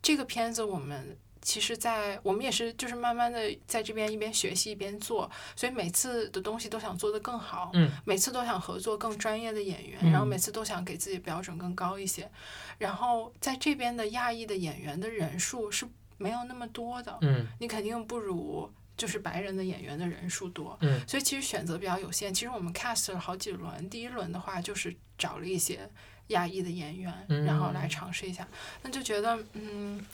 [0.00, 1.18] 这个片子我们。
[1.42, 12.28] 其实，在我们也是，就是慢慢的在这边一边学习一边做，所以每次的东西都想做得更好，嗯，每次都想合作更专业的演员，嗯，然后每次都想给自己标准更高一些，
[12.78, 15.86] 然后在这边的亚裔的演员的人数是
[16.18, 22.32] 没有那么多的，嗯，你肯定不如就是白人的演员的人数多，嗯，所以其实选择比较有限。
[22.32, 25.88] 其实我们 cast 了好几轮，第一轮的话就是找了一些
[26.28, 27.12] 亚裔的演员，
[27.44, 30.04] 然后来尝试一下，嗯，那就觉得嗯。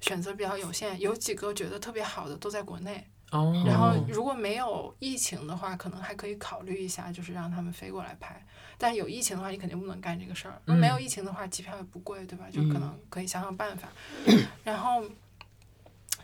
[0.00, 3.04] 选择比较有限，有几个觉得特别好的都在国内。
[3.32, 3.64] 哦。
[3.66, 8.40] 然后如果没有疫情的话，可能还可以考虑一下，就是让他们飞过来拍。
[8.78, 10.62] 但有疫情的话，你肯定不能干这个事儿。
[10.66, 12.46] 那没有疫情的话，机票也不贵，对吧？
[12.48, 13.88] 就可能可以想想办法。
[14.26, 14.46] 嗯。
[14.62, 15.02] 然后，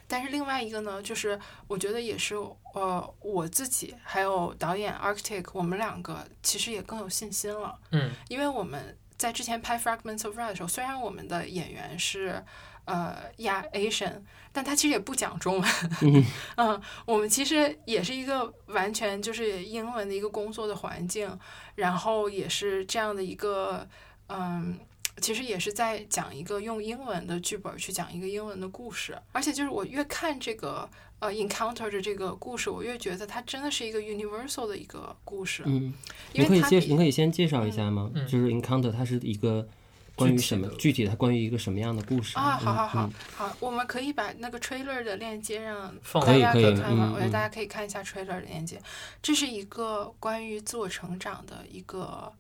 [0.07, 2.35] 但是另外一个呢，就是我觉得也是，
[2.75, 7.79] 呃，我自己还有导演 Arctic，我们两个其实也更有信心了。
[7.91, 8.11] 嗯。
[8.29, 12.45] 因为我们在之前拍 Fragments of Red 的时候，虽然我们的演员是。
[12.87, 14.21] 呃，亚 Asian，
[14.53, 15.71] 但他其实也不讲中文。
[16.05, 16.25] 嗯，
[16.57, 21.39] 嗯，我们其实也是一个完全就是英文的一个工作的环境，
[21.77, 23.89] 然后也是这样的一个，
[24.29, 24.79] 嗯，
[25.21, 29.17] 其实也是在讲一个用英文的剧本去讲一个英文的故事。
[29.33, 35.63] 而且就是我越看这个呃 Encounter 的这个故事，我越觉得它真的是一个 universal 的一个故事。
[35.67, 35.95] 嗯，
[36.33, 38.11] 因为你可以介，你可以先介绍一下吗？
[38.15, 39.69] 嗯，就是 Encounter 它是一个。
[40.17, 41.11] 关于什么具体的？
[41.11, 42.57] 它关于一个什么样的故事啊？
[42.57, 45.93] 好好好、嗯、好，我们可以把那个 trailer 的链接让
[46.25, 47.09] 大家可以看吗？
[47.09, 48.81] 嗯、我觉得大家可以看一下 trailer 的链接。
[49.21, 52.33] 这是一个关于自我成长的一个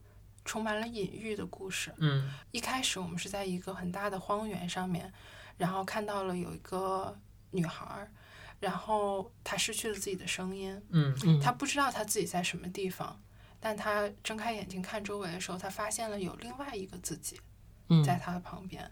[0.44, 1.92] 充满了隐喻的故事。
[1.98, 5.12] 嗯，一开始我们是在一个很大的荒原上面，
[5.56, 7.18] 然后看到了有一个
[7.50, 8.10] 女孩儿，
[8.60, 10.80] 然后她失去了自己的声音。
[10.90, 13.20] 嗯，她不知道她自己在什么地方，
[13.58, 17.40] 但她睁开眼睛看周围的时候，她发现了有另外一个自己。
[18.02, 18.90] 在她的旁边，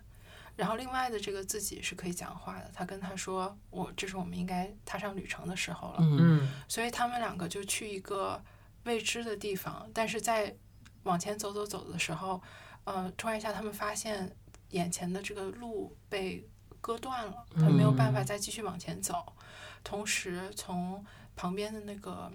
[0.55, 2.71] 然后另外的这个自己是可以讲话的。
[2.75, 8.41] 他跟他说：“我这是我们应该踏上旅程的时候了。”嗯，所以他们两个就去一个
[8.85, 10.55] 未知的地方，但是在
[11.05, 12.41] 往前走走走的时候，
[12.85, 14.35] 呃，突然一下他们发现
[14.71, 16.49] 眼前的这个路被
[16.81, 19.33] 割断了，他没有办法再继续往前走。
[19.85, 21.05] 同时，从
[21.37, 22.31] 旁边的那个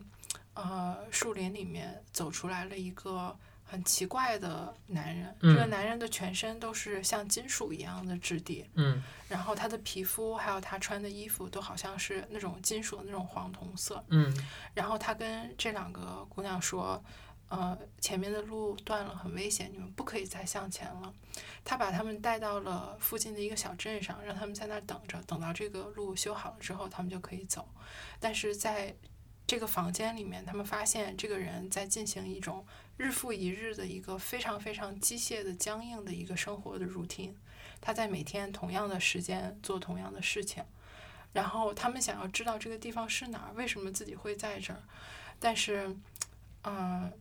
[0.54, 3.38] 呃树林里面走出来了一个。
[3.70, 14.34] 很奇怪的男人，这个男人的全身都是像金属一样的质地，嗯，然后他的皮肤还有他穿的衣服都好像是那种金属的那种黄铜色，嗯，
[14.74, 17.04] 然后他跟这两个姑娘说，
[17.50, 21.14] 呃，前面的路断了，很危险，你们不可以再向前了。
[21.64, 27.68] 他把他们带到了附近的一个小镇上，让他们在那儿等着，等到这个路修好了之后，他们就可以走。
[28.20, 28.96] 但是在
[29.46, 32.66] 这个房间里面，他们发现这个人在进行一种。
[32.98, 37.36] 日复一日的一个非常非常机械的僵硬的一个生活的 routine，
[37.80, 40.64] 他在每天同样的时间做同样的事情，
[41.32, 44.82] 然后他们想要知道这个地方是哪儿，为什么自己会在这儿，
[45.40, 45.96] 但是，
[46.64, 47.14] 嗯、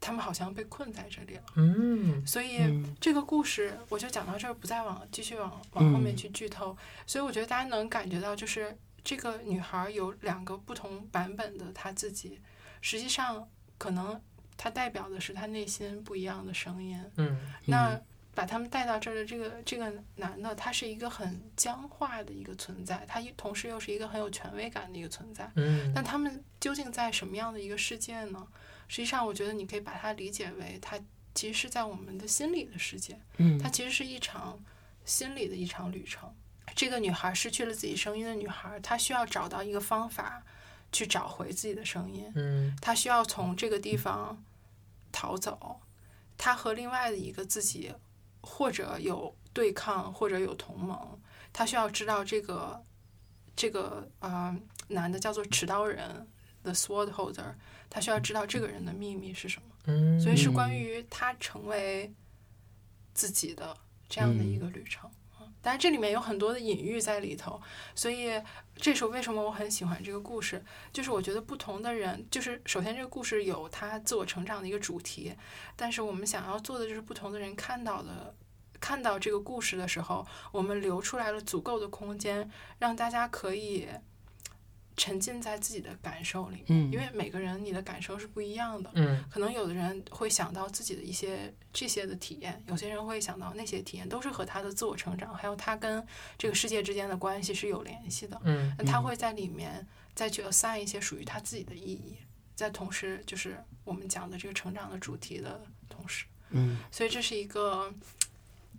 [0.00, 1.42] 他们好像被困在这里了。
[1.56, 6.76] 嗯，所以这个故事我就讲到这儿，不再往继续往往后面去剧透。
[7.06, 12.40] 所以我觉得大家能感觉到，就是这个女孩有两个不同版本的她自己，
[12.80, 14.20] 实际上可能。
[14.60, 17.00] 她代表的是她内心不一样的声音。
[17.14, 17.96] 嗯，那
[18.34, 25.48] 把他们带到这儿的这个这个男的，他是一个很僵化的一个存在，他同时又是一个很有权威感的一个存在。
[25.54, 28.44] 嗯，那他们究竟在什么样的一个世界呢？
[28.88, 30.98] 实际上，我觉得你可以把它理解为，它
[31.34, 33.20] 其实是在我们的心理的世界。
[33.36, 34.58] 嗯，它其实是一场
[35.04, 36.34] 心理的一场旅程。
[36.74, 40.42] 这个女孩失去了自己声音的女孩，她需要找到一个方法
[40.90, 42.32] 去找回自己的声音。
[42.34, 44.42] 嗯，她需要从这个地方。
[45.10, 45.80] 逃走，
[46.36, 47.94] 她和另外的一个自己，
[48.42, 51.18] 或者有对抗，或者有同盟。
[51.50, 52.84] 她需要知道这个
[53.56, 56.28] 这个啊、呃、男的叫做持刀人
[56.68, 57.54] ，The Sword Holder。
[57.90, 59.68] 他需要知道这个人的秘密是什么。
[59.86, 62.12] 嗯，所以是关于他成为
[63.14, 63.74] 自己的
[64.08, 65.10] 这样的一个旅程。
[65.60, 67.60] 但是这里面有很多的隐喻在里头，
[67.94, 68.40] 所以
[68.76, 70.62] 这时候为什么我很喜欢这个故事？
[70.92, 75.34] 就是我觉得不同的人，就是首先这个故事有他自我成长的一个主题，
[75.74, 78.34] 但是我们想要做的就是不同的人看到的，
[78.78, 82.48] 看到这个故事的时候，我们留出来了足够的空间，
[82.78, 83.88] 让大家可以。
[84.98, 96.04] 沉浸在自己的感受里面，嗯，因为每个人你的感受是不一样的，嗯，可能有的人会想到自己的一些这些的体验，有些人会想到那些体验，都是和他的自我成长，还有他跟
[96.36, 102.16] 这个世界之间的关系是有联系的，嗯，那他会在里面再去 assign 一些属于他自己的意义，
[102.56, 107.94] 在同时就是我们讲的这个成长的主题的同时，嗯，所以这是一个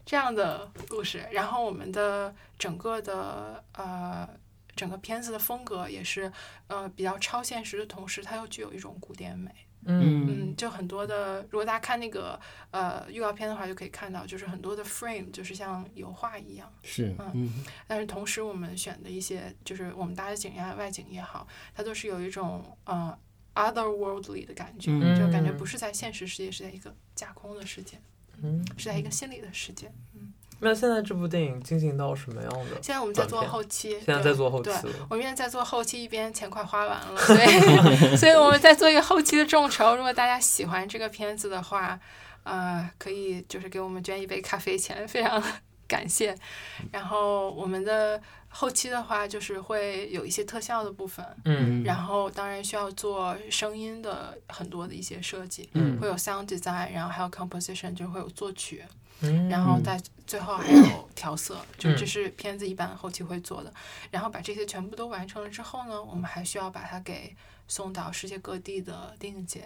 [0.05, 1.25] 这样的故事。
[1.31, 4.27] 然后我们的整个的呃
[4.79, 6.31] 整个片子的风格也是
[6.67, 9.51] 呃比较超现实的同时，它又具有一种古典美。
[9.85, 12.39] 嗯嗯，就很多的，如果大家看那个
[12.71, 16.71] 呃预告片的话，就可以看到，就是很多的 frame 就是像油画一样。
[16.83, 23.17] 是，嗯，但是同时我们选的一些，就是我们搭的景呀、外景也好，它都是有一种呃
[23.55, 27.97] otherworldly 的感觉，嗯就感觉不是在现实世界，是在一个架空的世界，
[28.43, 29.89] 嗯，是在一个心理的世界。
[30.59, 32.75] 嗯，那现在这部电影进行到什么样的？
[32.81, 39.95] 现在我们在做后期，现在在做后期对，我们现在在做后期，一边钱快花完了， 所以所以我们在做一个后期的众筹。
[39.95, 41.99] 如果大家喜欢这个片子的话，
[42.43, 45.41] 呃，可以就是给我们捐一杯咖啡钱，非常
[45.87, 46.35] 感谢。
[46.91, 58.83] 然后我们的后期的话，就是会有一些特效的部分，嗯，然后当然需要做声音的很多的一些设计，嗯，会有 sound design，然后还有 composition，就会有作曲。
[59.21, 63.73] 嗯、然后在最后还有调色， 嗯、就这是片子一般后期会做的。
[64.11, 67.35] 然后把这些全部都完成了之后呢，我们还需要把它给
[67.67, 69.63] 送到世界各地的电影节，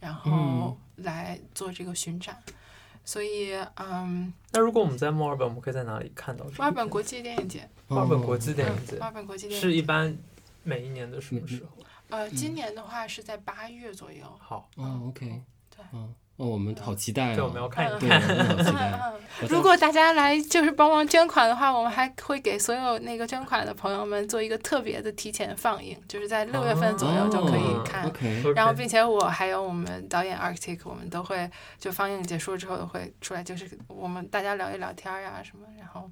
[0.00, 2.42] 然后来做这个巡展。
[2.46, 2.54] 嗯、
[3.04, 6.44] 所以，嗯，那如果我们在墨尔本，我们可以在哪里看到？
[6.56, 7.68] 墨尔本国际电影节。
[7.86, 8.96] 墨尔本国际电影节。
[8.96, 10.16] 墨尔本国际电影节是一般
[10.62, 11.84] 每一年的什么时候？
[12.10, 14.24] 呃，今年的话是在八月左右。
[14.38, 15.42] 好，哦，OK，
[15.74, 16.14] 对，嗯。
[16.36, 17.34] 哦，我们好期待啊！
[17.36, 18.20] 对，我们要看一看。
[18.20, 19.00] 好期待。
[19.48, 28.04] 如果大家来就是帮忙捐款的话，我们还会给所有那个捐款的朋友们做一个特别的提前放映，就是在六月份左右就可以看。
[28.04, 36.10] 哦、okay, 然后，并且我还有我们导演 Arctic，我们都会就放映结束之后会出来，就是我们大家聊一聊天呀什么，然后。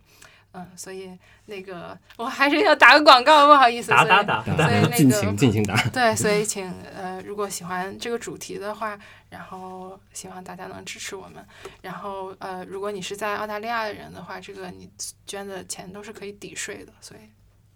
[0.55, 1.11] 嗯，所以
[1.47, 3.91] 那个我还是要打个广告，不好意思。
[3.91, 5.75] 打打打，所以那个 尽情尽情打。
[5.89, 8.99] 对，所以请呃，如果喜欢这个主题的话，
[9.31, 11.45] 然后希望大家能支持我们。
[11.81, 14.91] 然后呃，如果你是在澳大利亚的人的话，这个你
[15.27, 17.21] 捐的钱都是可以抵税的，所以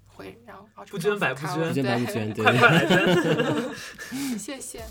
[0.07, 4.39] 会让澳洲不捐白不捐，不捐白不捐， 对，快快来捐。
[4.39, 4.83] 谢谢。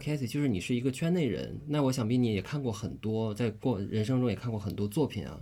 [0.00, 5.38] Cathy，就是你是一个圈内人，那我想必你也看过很多，在过人生中也看过很多作品啊。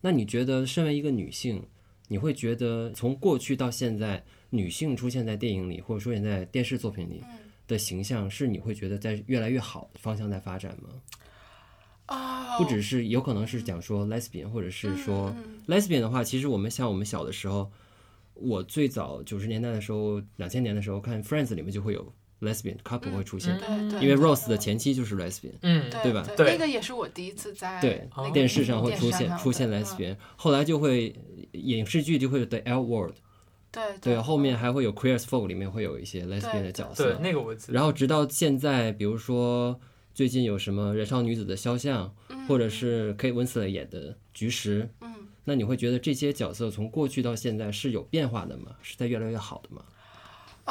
[0.00, 1.62] 那你觉得，身为一个女性，
[2.08, 7.22] 你会觉得从过去到现在，女性出现在电影里或者出现在电视作品里
[7.68, 10.88] 的形象，是你会觉得在越来越好的方向在发展吗？
[12.06, 15.32] 啊，不只是有可能是讲说 lesbian，或者是说
[15.68, 17.70] lesbian 的话，其实我们像我们小的时候，
[18.34, 22.12] 我最早九十年代的时候，两千年的时候看 Friends 里面就会有。
[22.40, 23.60] Lesbian couple 会出现，
[24.00, 26.26] 因为 Rose 的前妻就是 Lesbian，嗯，对吧？
[26.36, 31.14] 对，那个也是我第一次在对电视上会出现出现 Lesbian，后来就会
[31.52, 33.14] 影视剧就会有 The L Word，
[33.70, 37.54] 对对，后面还会有 Queer as Folk 里面会有一些 Lesbian 的角色，对那个我。
[37.68, 39.78] 然后直到现在，比如说
[40.14, 42.14] 最近有什么《燃烧女子的肖像》，
[42.46, 45.14] 或者是 Kate Winslet 演的《菊石》，嗯，
[45.44, 48.76] 那你会觉得这些角色从过去到现在是有变化的吗？
[48.82, 49.84] 是在越来越好的吗？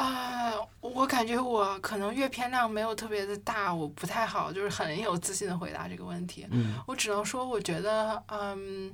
[0.00, 6.46] 啊，uh, 我感觉我可能阅片量没有特别的大，我不太好，就是很有自信的回答这个问题。
[6.50, 8.90] 嗯，我只能说，我觉得，嗯，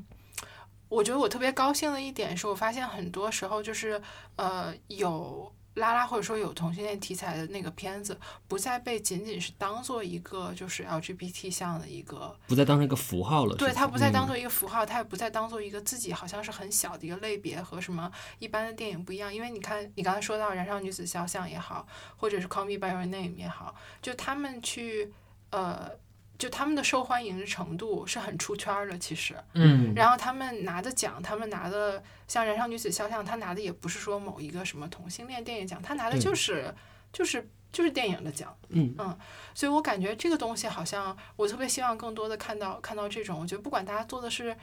[0.89, 4.03] 我觉得我特别高兴的一点是我发现很多时候就是，
[4.35, 5.53] 呃，有。
[5.77, 8.19] 拉拉或者说有同性恋题材的那个片子，
[8.49, 13.55] 不再被仅仅是当做一个就是 LGBT 向的一个，不再当成一个符号了。
[13.57, 19.33] 对，它不再当做一个符号，它、嗯、也不再当做一个自己好像是很小的一个类别和什么一般的电影不一样。
[19.33, 25.13] 因为你看，你刚才说到《燃烧女子肖像》也好，或者是《Call Me by Your Name》也好，就他们去
[25.51, 25.91] 呃。
[26.39, 36.75] 就他们的受欢迎的程度是很出圈的，其实，嗯，然后他们拿的奖，他们拿的像《燃烧女子肖像》，他拿的也不是说某一个什么同性恋电影奖，他拿的就是对
[37.13, 38.95] 就是就是电影的奖，嗯。
[38.99, 39.19] 嗯，
[39.55, 44.57] 所以我感觉这个东西好像我特别希望更多的看到看到这种，我觉得不管大家做的是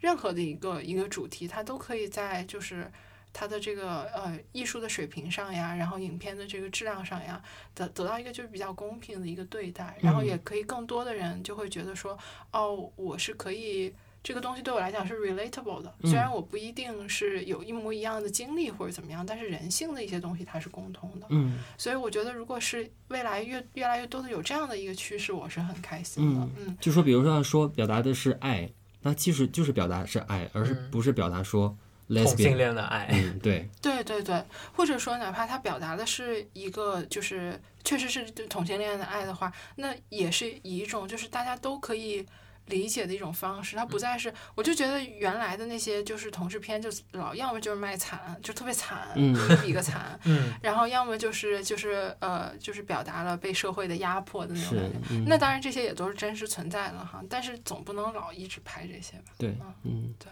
[0.00, 2.90] 任何的一个一个主题，它都可以在就是。
[3.32, 7.42] 它的这个呃艺术的水平上呀，然后影片的这个质量上呀，
[7.74, 12.18] 得得到一个就是比较公平的一个对待，然后也可以更多的人就会觉得说，
[12.52, 21.26] 哦，我是可以这个东西对我来讲是 relatable 的，虽然我不一定是有一模一样的经历或者怎么样，但是人性的一些东西它是共通的。
[21.30, 26.40] 嗯，所以我觉得如果是未来越越来越多的有这样的一个趋势，我是很开心的。
[26.40, 28.68] 嗯，嗯就说比如说说表达的是爱，
[29.00, 31.74] 那其实就是表达是爱，而是不是表达说。
[32.14, 34.42] 同性恋的爱，嗯，对， 对对对，
[34.74, 42.26] 或者说哪怕他表达的是一个，就是确实是同性恋的爱的话，那也是以一种就是大家都可以
[42.66, 54.98] 理解的一种方式，他不再是，我就觉得原来的那些就是同志片，就老要么就是卖惨，就特别惨，嗯、一个比一个惨， 嗯，然后要么就是就是呃，就是表达了被社会的压迫的那种感觉。
[55.10, 59.32] 嗯、那当然这些也都是真实存在的哈，但是总不能老一直拍这些吧？
[59.38, 60.30] 对，嗯，对。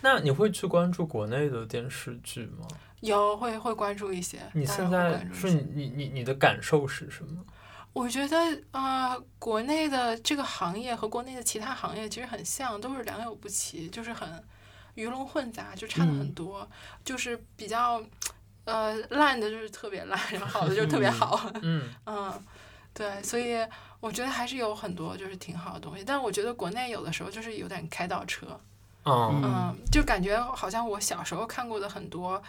[0.00, 2.66] 那你会去关注国内的电视剧吗？
[3.00, 4.38] 有，会会关注一些。
[4.52, 7.44] 你现在是你你你的感受是什么？
[7.92, 8.36] 我觉得
[8.70, 14.28] 啊、呃，国内的这个行业和国内的其他行业其实很像，都是良莠不齐，就是很
[14.94, 16.68] 鱼龙混杂，就差的很多，嗯、
[17.04, 18.02] 就是比较
[18.64, 21.50] 呃烂的，就是特别烂，然后好的就是特别好。
[21.62, 22.44] 嗯 嗯，
[22.94, 23.56] 对，所以
[23.98, 28.60] 我觉得还是有很多就是挺好的东西，但我觉得国内有的时候就是有点开倒车。
[29.04, 32.42] 嗯，就感觉好像我小时候看过的很多。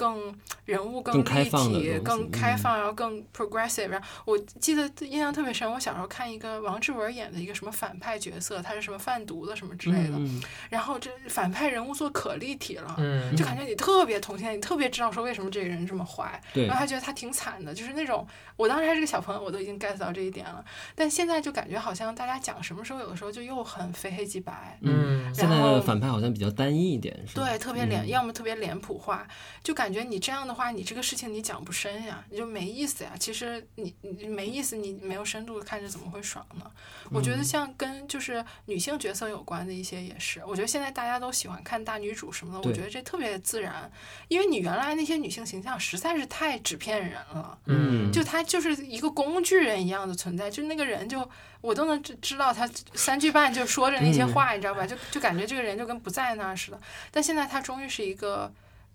[0.00, 0.34] 更
[0.64, 3.88] 人物更立体、更开放，更开放，然后更 progressive。
[3.88, 10.14] 然后我记得印象特别深，我小时候看一个王志文演的一个什么反派角色，他是什么贩毒的什么之类的。
[10.16, 10.40] 嗯、
[10.70, 16.40] 然后这反派人物做可立体了，嗯、就感觉你特别同情，你特别知道说为什么这个人这么坏。
[16.54, 18.26] 然后还觉得他挺惨的，就是那种
[18.56, 20.64] 我当时还是个小朋友，我都已经 get 到这一点了。
[20.94, 24.78] 但现在就感觉好像大家讲什么时候有的时候就又很非黑即白。
[24.80, 27.46] 嗯，现在反派好像比较单一一点，是吧？
[27.46, 29.26] 对，特别脸，嗯、要么特别脸谱化，
[29.62, 30.70] 就感觉你这样的话。
[30.70, 33.10] 你这个事情你讲不深呀，你就没意思呀。
[33.18, 36.62] 其实你你没意思，你没有深度，看着怎么会爽呢？
[37.06, 40.40] 嗯、我觉得像跟就是女性角色有关的一些也是。
[40.46, 43.90] 我觉得现在大家都喜欢看大女主什么的，我觉得这特别自然，
[44.28, 47.58] 因为你原来那些女性形象实在是太纸片人了。
[47.66, 51.28] 嗯，就她就是一个工具人一样的存在，就那个人就
[51.60, 54.86] 我都能知知道她三句半就说着那些话，嗯、你知道吧？
[54.86, 56.80] 就就感觉这个人就跟不在那儿似的。
[57.10, 58.52] 但现在她终于是一个。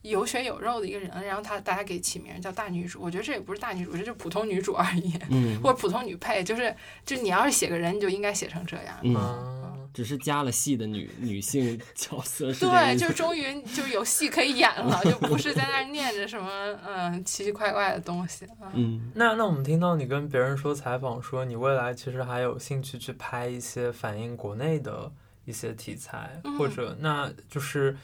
[0.09, 6.73] 有血有肉的一个人，然后他大家给起名叫大女主，我觉得这也不是大女主，这就是普通女主而已，嗯， 或者普通女配，就是
[7.05, 25.11] 就你要是写个人，你就应该写成这样，嗯，嗯只是加了戏的女女性角色是，对，就终于就有戏可以演了，就不是在那儿念着什么嗯奇奇怪怪的东西，嗯，那那我们听到你跟别人说采访说你未来其实还有兴趣去拍一些反映国内的
[25.45, 27.95] 一些题材，嗯、或者那就是。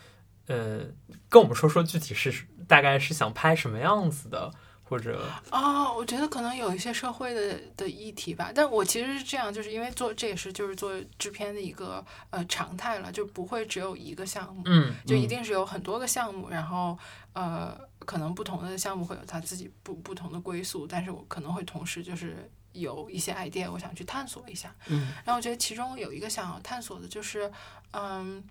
[0.51, 0.85] 呃，
[1.29, 4.51] 跟我们说说具体是大概是想拍什么样子的，
[4.83, 8.51] 或者哦，我觉得可能有一些社会的的议题吧。
[8.53, 16.97] 但我其实是这样，就是因为做这也是就是做制片的一个呃常态了，就不会只有一个项目，嗯，就一定是有很多个项目，然后
[17.33, 27.51] 呃，可能不同的项目会有它自己不不同的归宿，但是我可能会同时就是有一些 idea，我想去探索一下，嗯，然后我觉得其中有一个想要探索的就是
[27.91, 28.43] 嗯。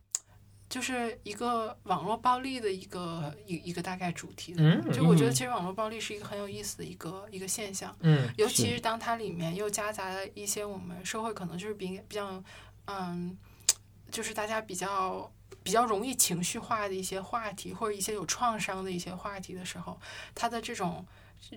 [0.71, 12.41] 就是一个网络暴力的一个一一个大概主题的，嗯、就我觉得其实网络暴力是一个很有意思的一个一个现象，嗯，尤其是当它里面又夹杂了一些我们社会可能就是比比较，
[12.85, 13.37] 嗯，
[14.13, 15.29] 就是大家比较
[15.65, 20.01] 比较容易情绪化的一些话题，或者一些有创伤的一些话题的时候，
[20.37, 21.05] 它的这种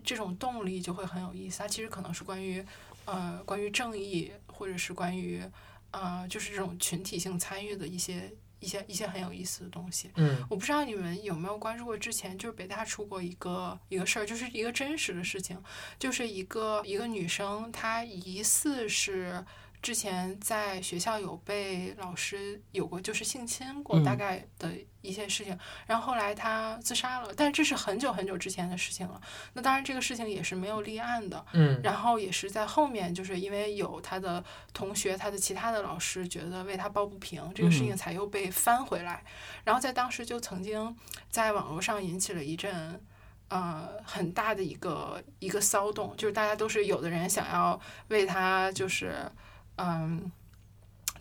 [0.03, 1.59] 这种动力就会很有意思。
[1.59, 2.65] 它其实可能是关于
[3.05, 5.43] 呃关于正义，或者是关于
[5.91, 8.33] 呃就是这种群体性参与的一些。
[8.63, 15.61] 一些一些很有意思的东西，嗯，我不知道你们有没有关注过，之前就是北大出过一个一个事儿，就是一个真实的事情，
[15.99, 19.45] 就是一个一个女生，她疑似是。
[19.83, 24.71] 之前在学校有被老师有过就是性侵过大概的
[25.01, 29.19] 一些事情，嗯、然后后来他自杀了，但这是很久很久之前的事情了。
[29.51, 39.21] 那当然这个事情也是没有立案的，嗯，然后也是在后面，就是因为有他的同学、他的其他的老师觉得为他抱不平，这个事情才又被翻回来。
[39.25, 39.31] 嗯、
[39.65, 40.95] 然后在当时就曾经
[41.29, 43.03] 在网络上引起了一阵
[43.49, 47.77] 呃很大的一个一个骚动，就是大家都是有的人想要
[48.07, 49.29] 为他就是。
[49.77, 50.31] 嗯，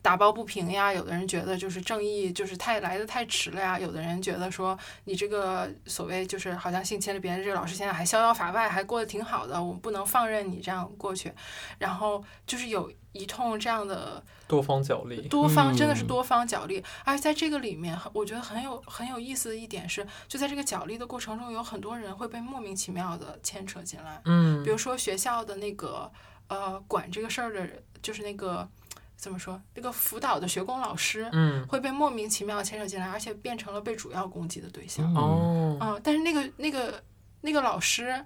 [0.00, 0.92] 打抱不平呀。
[0.92, 3.78] 有的人觉得就是正义就是太来的太迟了呀。
[3.78, 11.32] 有的人觉得说你这个所谓就是好像性侵了别人，这个老师现在还逍遥法外，还过得挺好的，我们不能放任你这样过去。
[11.78, 16.78] 然后就是有一通这样的多方角力，多方真的是多方角力。
[16.78, 24.20] 嗯、而在这个里面，我觉得很有很有意思的一点是，就在这个角力的过程中，有很多人会被莫名其妙的牵扯进来。
[24.24, 26.10] 嗯，比如说学校的那个
[26.48, 27.82] 呃管这个事儿的人。
[28.02, 28.68] 就是那个
[29.16, 35.06] 怎么说，那个辅导的学工老师，嗯，会被莫名其妙牵扯进来，而且变成了被主要攻击的对象。
[35.14, 37.00] 哦，嗯，但是那个那个
[37.42, 38.24] 那个老师，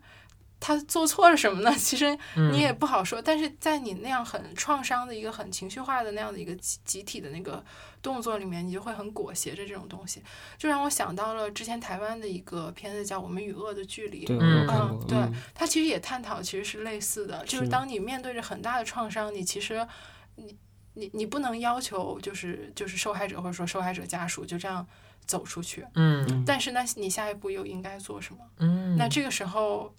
[0.66, 1.72] 他做错了什么呢？
[1.76, 2.18] 其实
[2.50, 3.20] 你也不好说。
[3.20, 7.64] 嗯、但是在你那样很创伤的一个很情绪化的那样的一个集集体的那个
[8.02, 10.20] 动作里面，你就会很裹挟着这种东西，
[10.58, 14.24] 就让我想到了之前台湾的一个片子叫《我们与恶的距离》。
[14.26, 15.16] 对，嗯，嗯对，
[15.54, 19.86] 他其实也探讨其实是类似的，就是当你面对着很大的创伤，你其实
[20.34, 20.56] 你
[20.94, 24.84] 你你不能要求就是就是受害者或者说受害者家属就这样
[25.26, 28.40] 走出去，嗯但是那你下一步又应该做什么？
[28.58, 29.94] 嗯，那这个时候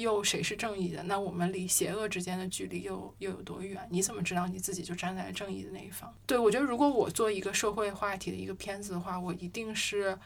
[0.00, 1.02] 又谁是正义的？
[1.02, 3.86] 那我们离邪恶之间的距离又又有多远？
[3.90, 6.12] 你怎么知道你自己就站在正义的那一方？
[6.26, 10.18] 对，我觉得，如果我做一个社会话题的一个片子的话，我一定是，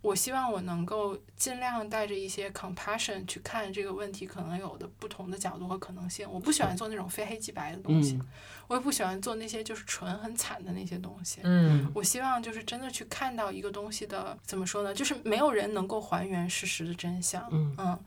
[0.00, 6.30] 我希望我能够尽量带着一些 compassion 去看这个问题可能有的不同的角度和可能性。
[6.30, 8.26] 我不喜欢做那种非黑即白的东西，嗯
[8.68, 11.40] 我也不喜欢做那些就是纯很惨的那些东西。
[11.42, 14.94] 嗯我希望就是真的去看到一个东西的怎么说呢？
[14.94, 17.48] 就是没有人能够还原事实的真相。
[17.50, 17.98] 嗯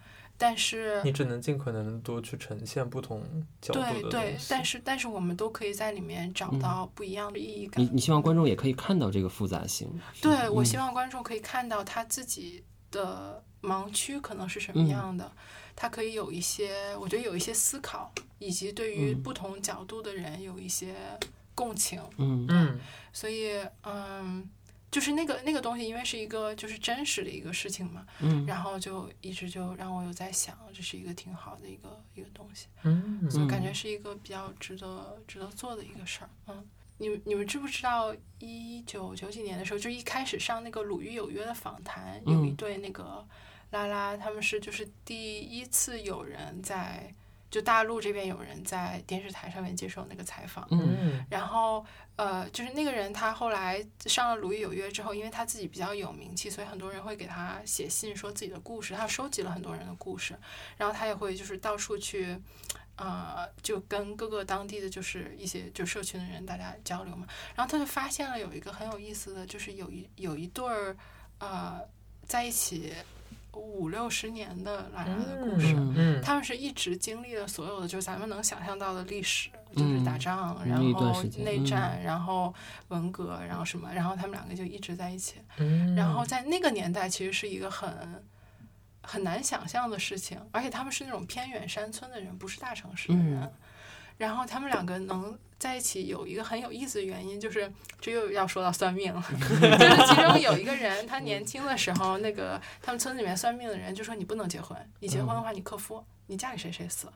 [0.42, 3.22] 但是你只能尽可能多去呈现不同
[3.62, 7.84] 角度的对对东，西但是但是我们都可以在里面找到不一样的意义感。
[7.84, 9.88] 你你希望观众也可以看到这个复杂性。
[10.20, 15.32] 对我嗯希望观众可以看到他自己的盲区可能是什么样的，
[15.76, 19.22] 他可以有一些，我觉得有一些思考，以及对于嗯。
[19.22, 20.96] 不同角度的人有一些
[21.54, 22.02] 共情。
[22.18, 22.48] 嗯。
[22.50, 22.80] 嗯。
[23.14, 23.52] 所以，
[23.84, 24.50] 嗯，
[24.92, 32.68] 就是那个那个东西，因为是一个就是真实的一个事情嘛，嗯然后就一直就让我有在想，这是一个挺好的一个一个东西。
[32.84, 36.30] 嗯感觉是一个比较值得值得做的一个事儿。
[36.48, 36.64] 嗯，
[36.98, 43.26] 你们你们知不知道一九九几年的时候，就一开始上那个《鲁豫有约》的访谈，有一对那个
[43.70, 47.14] 拉拉，他们是就是第一次有人在
[47.52, 50.66] 就大陆这边有人在电视台上面接受那个采访。
[50.72, 51.86] 嗯嗯然后，
[52.16, 58.96] 呃，就是那个人，他后来上了《鲁豫有约》之后，因为他自己比较有名气，所以很多人会给他写信说自己的故事。
[58.96, 60.34] 他收集了很多人的故事，
[60.78, 62.40] 然后他也会就是到处去，
[62.96, 67.28] 呃，就跟各个当地的就是一些就社群的人大家交流嘛。
[67.54, 70.96] 然后他就发现了有一个很有意思的，就是有一有一对儿，
[71.40, 71.82] 呃，
[72.26, 72.94] 在一起
[73.54, 75.76] 五六十年的拉拉的故事。
[76.24, 82.54] 他们是一直经历了所有的，就是咱们能想象到的历史，就是打仗，嗯然后内战，然后
[82.90, 85.36] 文革，然后什么，然后他们两个就一直在一起。
[85.58, 88.24] 嗯，然后在那个年代，其实是一个很
[89.02, 93.42] 很难想象的事情，而且他们是那种偏远山村的人，不是大城市的人。
[93.42, 93.52] 嗯
[94.22, 107.08] 然后他们两个能在一起，有一个很有意思的原因，就是这又要说到算命了， 就是其中有一个人，他年轻的时候，那个他们村子里面算命的人就说你不能结婚，你结婚的话你克夫，你嫁给谁谁死，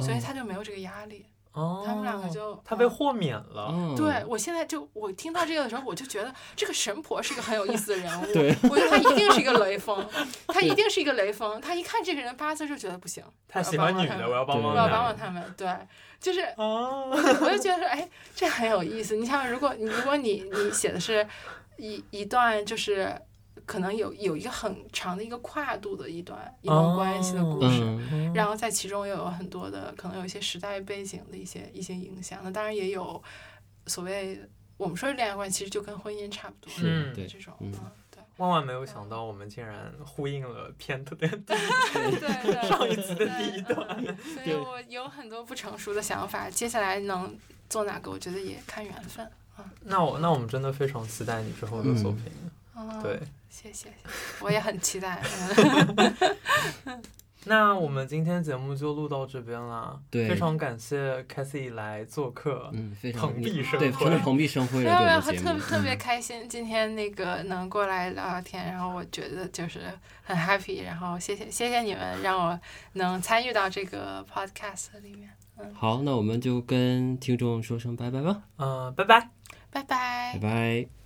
[0.00, 1.26] 所以他就没有这个压力。
[1.56, 8.26] 哦，他们两个就他被豁免了，嗯对我现在就我听到这个的时候，我就觉得这个神婆是一个很有意思的人物。
[8.30, 10.06] 对我觉得他一定是一个雷锋，
[10.48, 11.58] 他一定是一个雷锋。
[11.62, 15.42] 他一看这个人八字就觉得不行， 他喜欢女的，我要帮帮我要帮帮他们。
[15.56, 15.66] 对，
[16.20, 19.16] 就是哦，我就觉得说，哎，这很有意思。
[19.16, 21.26] 你想，如果你如果你你写的是
[21.78, 23.18] 一一段就是
[23.64, 27.80] 可能有有一个很长的一个跨度的一段一段关系的故事。
[27.82, 33.22] 嗯然后在其中又有很多的可能有一些时代背景的一些一些影响，那当然也有
[33.86, 34.38] 所谓
[34.76, 37.14] 我们说的恋爱关系，其实就跟婚姻差不多，是嗯。
[37.14, 37.54] 对这种，
[38.10, 41.26] 对，万万没有想到，我们竟然呼应了片头的
[42.68, 44.04] 上一集的第一段。
[44.04, 47.34] 对所以我有很多不成熟的想法，接下来能
[47.70, 49.24] 做哪个，我觉得也看缘分。
[49.56, 52.24] 啊，那我那我们真的非常期待你之后的作品。
[52.76, 53.18] 嗯，对，
[53.62, 53.90] 谢谢，谢谢，
[54.40, 55.22] 我也很期待，
[56.84, 57.02] 嗯
[57.48, 59.98] 那我们今天节目就录到这边了。
[60.10, 62.68] 对非常感谢 Cathy 来做客。
[62.72, 69.80] 嗯，非常蓬荜生对，辉真的蓬荜生辉没有没有，了，对我们节目，特特别嗯开心，今天那个能过来聊聊天，然后我觉得就是
[70.24, 72.60] 很 happy，然后谢谢谢谢你们让我
[72.94, 79.30] 能参与到这个 podcast 里面，嗯好，那我们就跟听众说声拜拜吧，嗯、拜拜。
[79.70, 80.38] 拜拜拜。
[80.42, 81.05] 拜。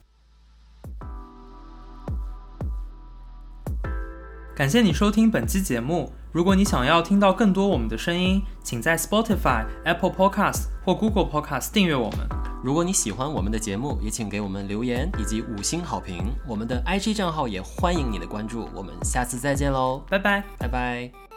[4.60, 6.12] 感谢你收听本期节目。
[6.32, 12.28] 如果你想要听到更多我们的声音，请在 Spotify、Apple Podcast 或 Google Podcast 订阅我们。
[12.62, 16.26] 如果你喜欢我们的节目，也请给我们留言以及五星好评。
[16.46, 18.68] 我们的 IG 账号也欢迎你的关注。
[18.74, 20.44] 我们下次再见喽，拜拜。
[20.58, 21.29] 拜拜。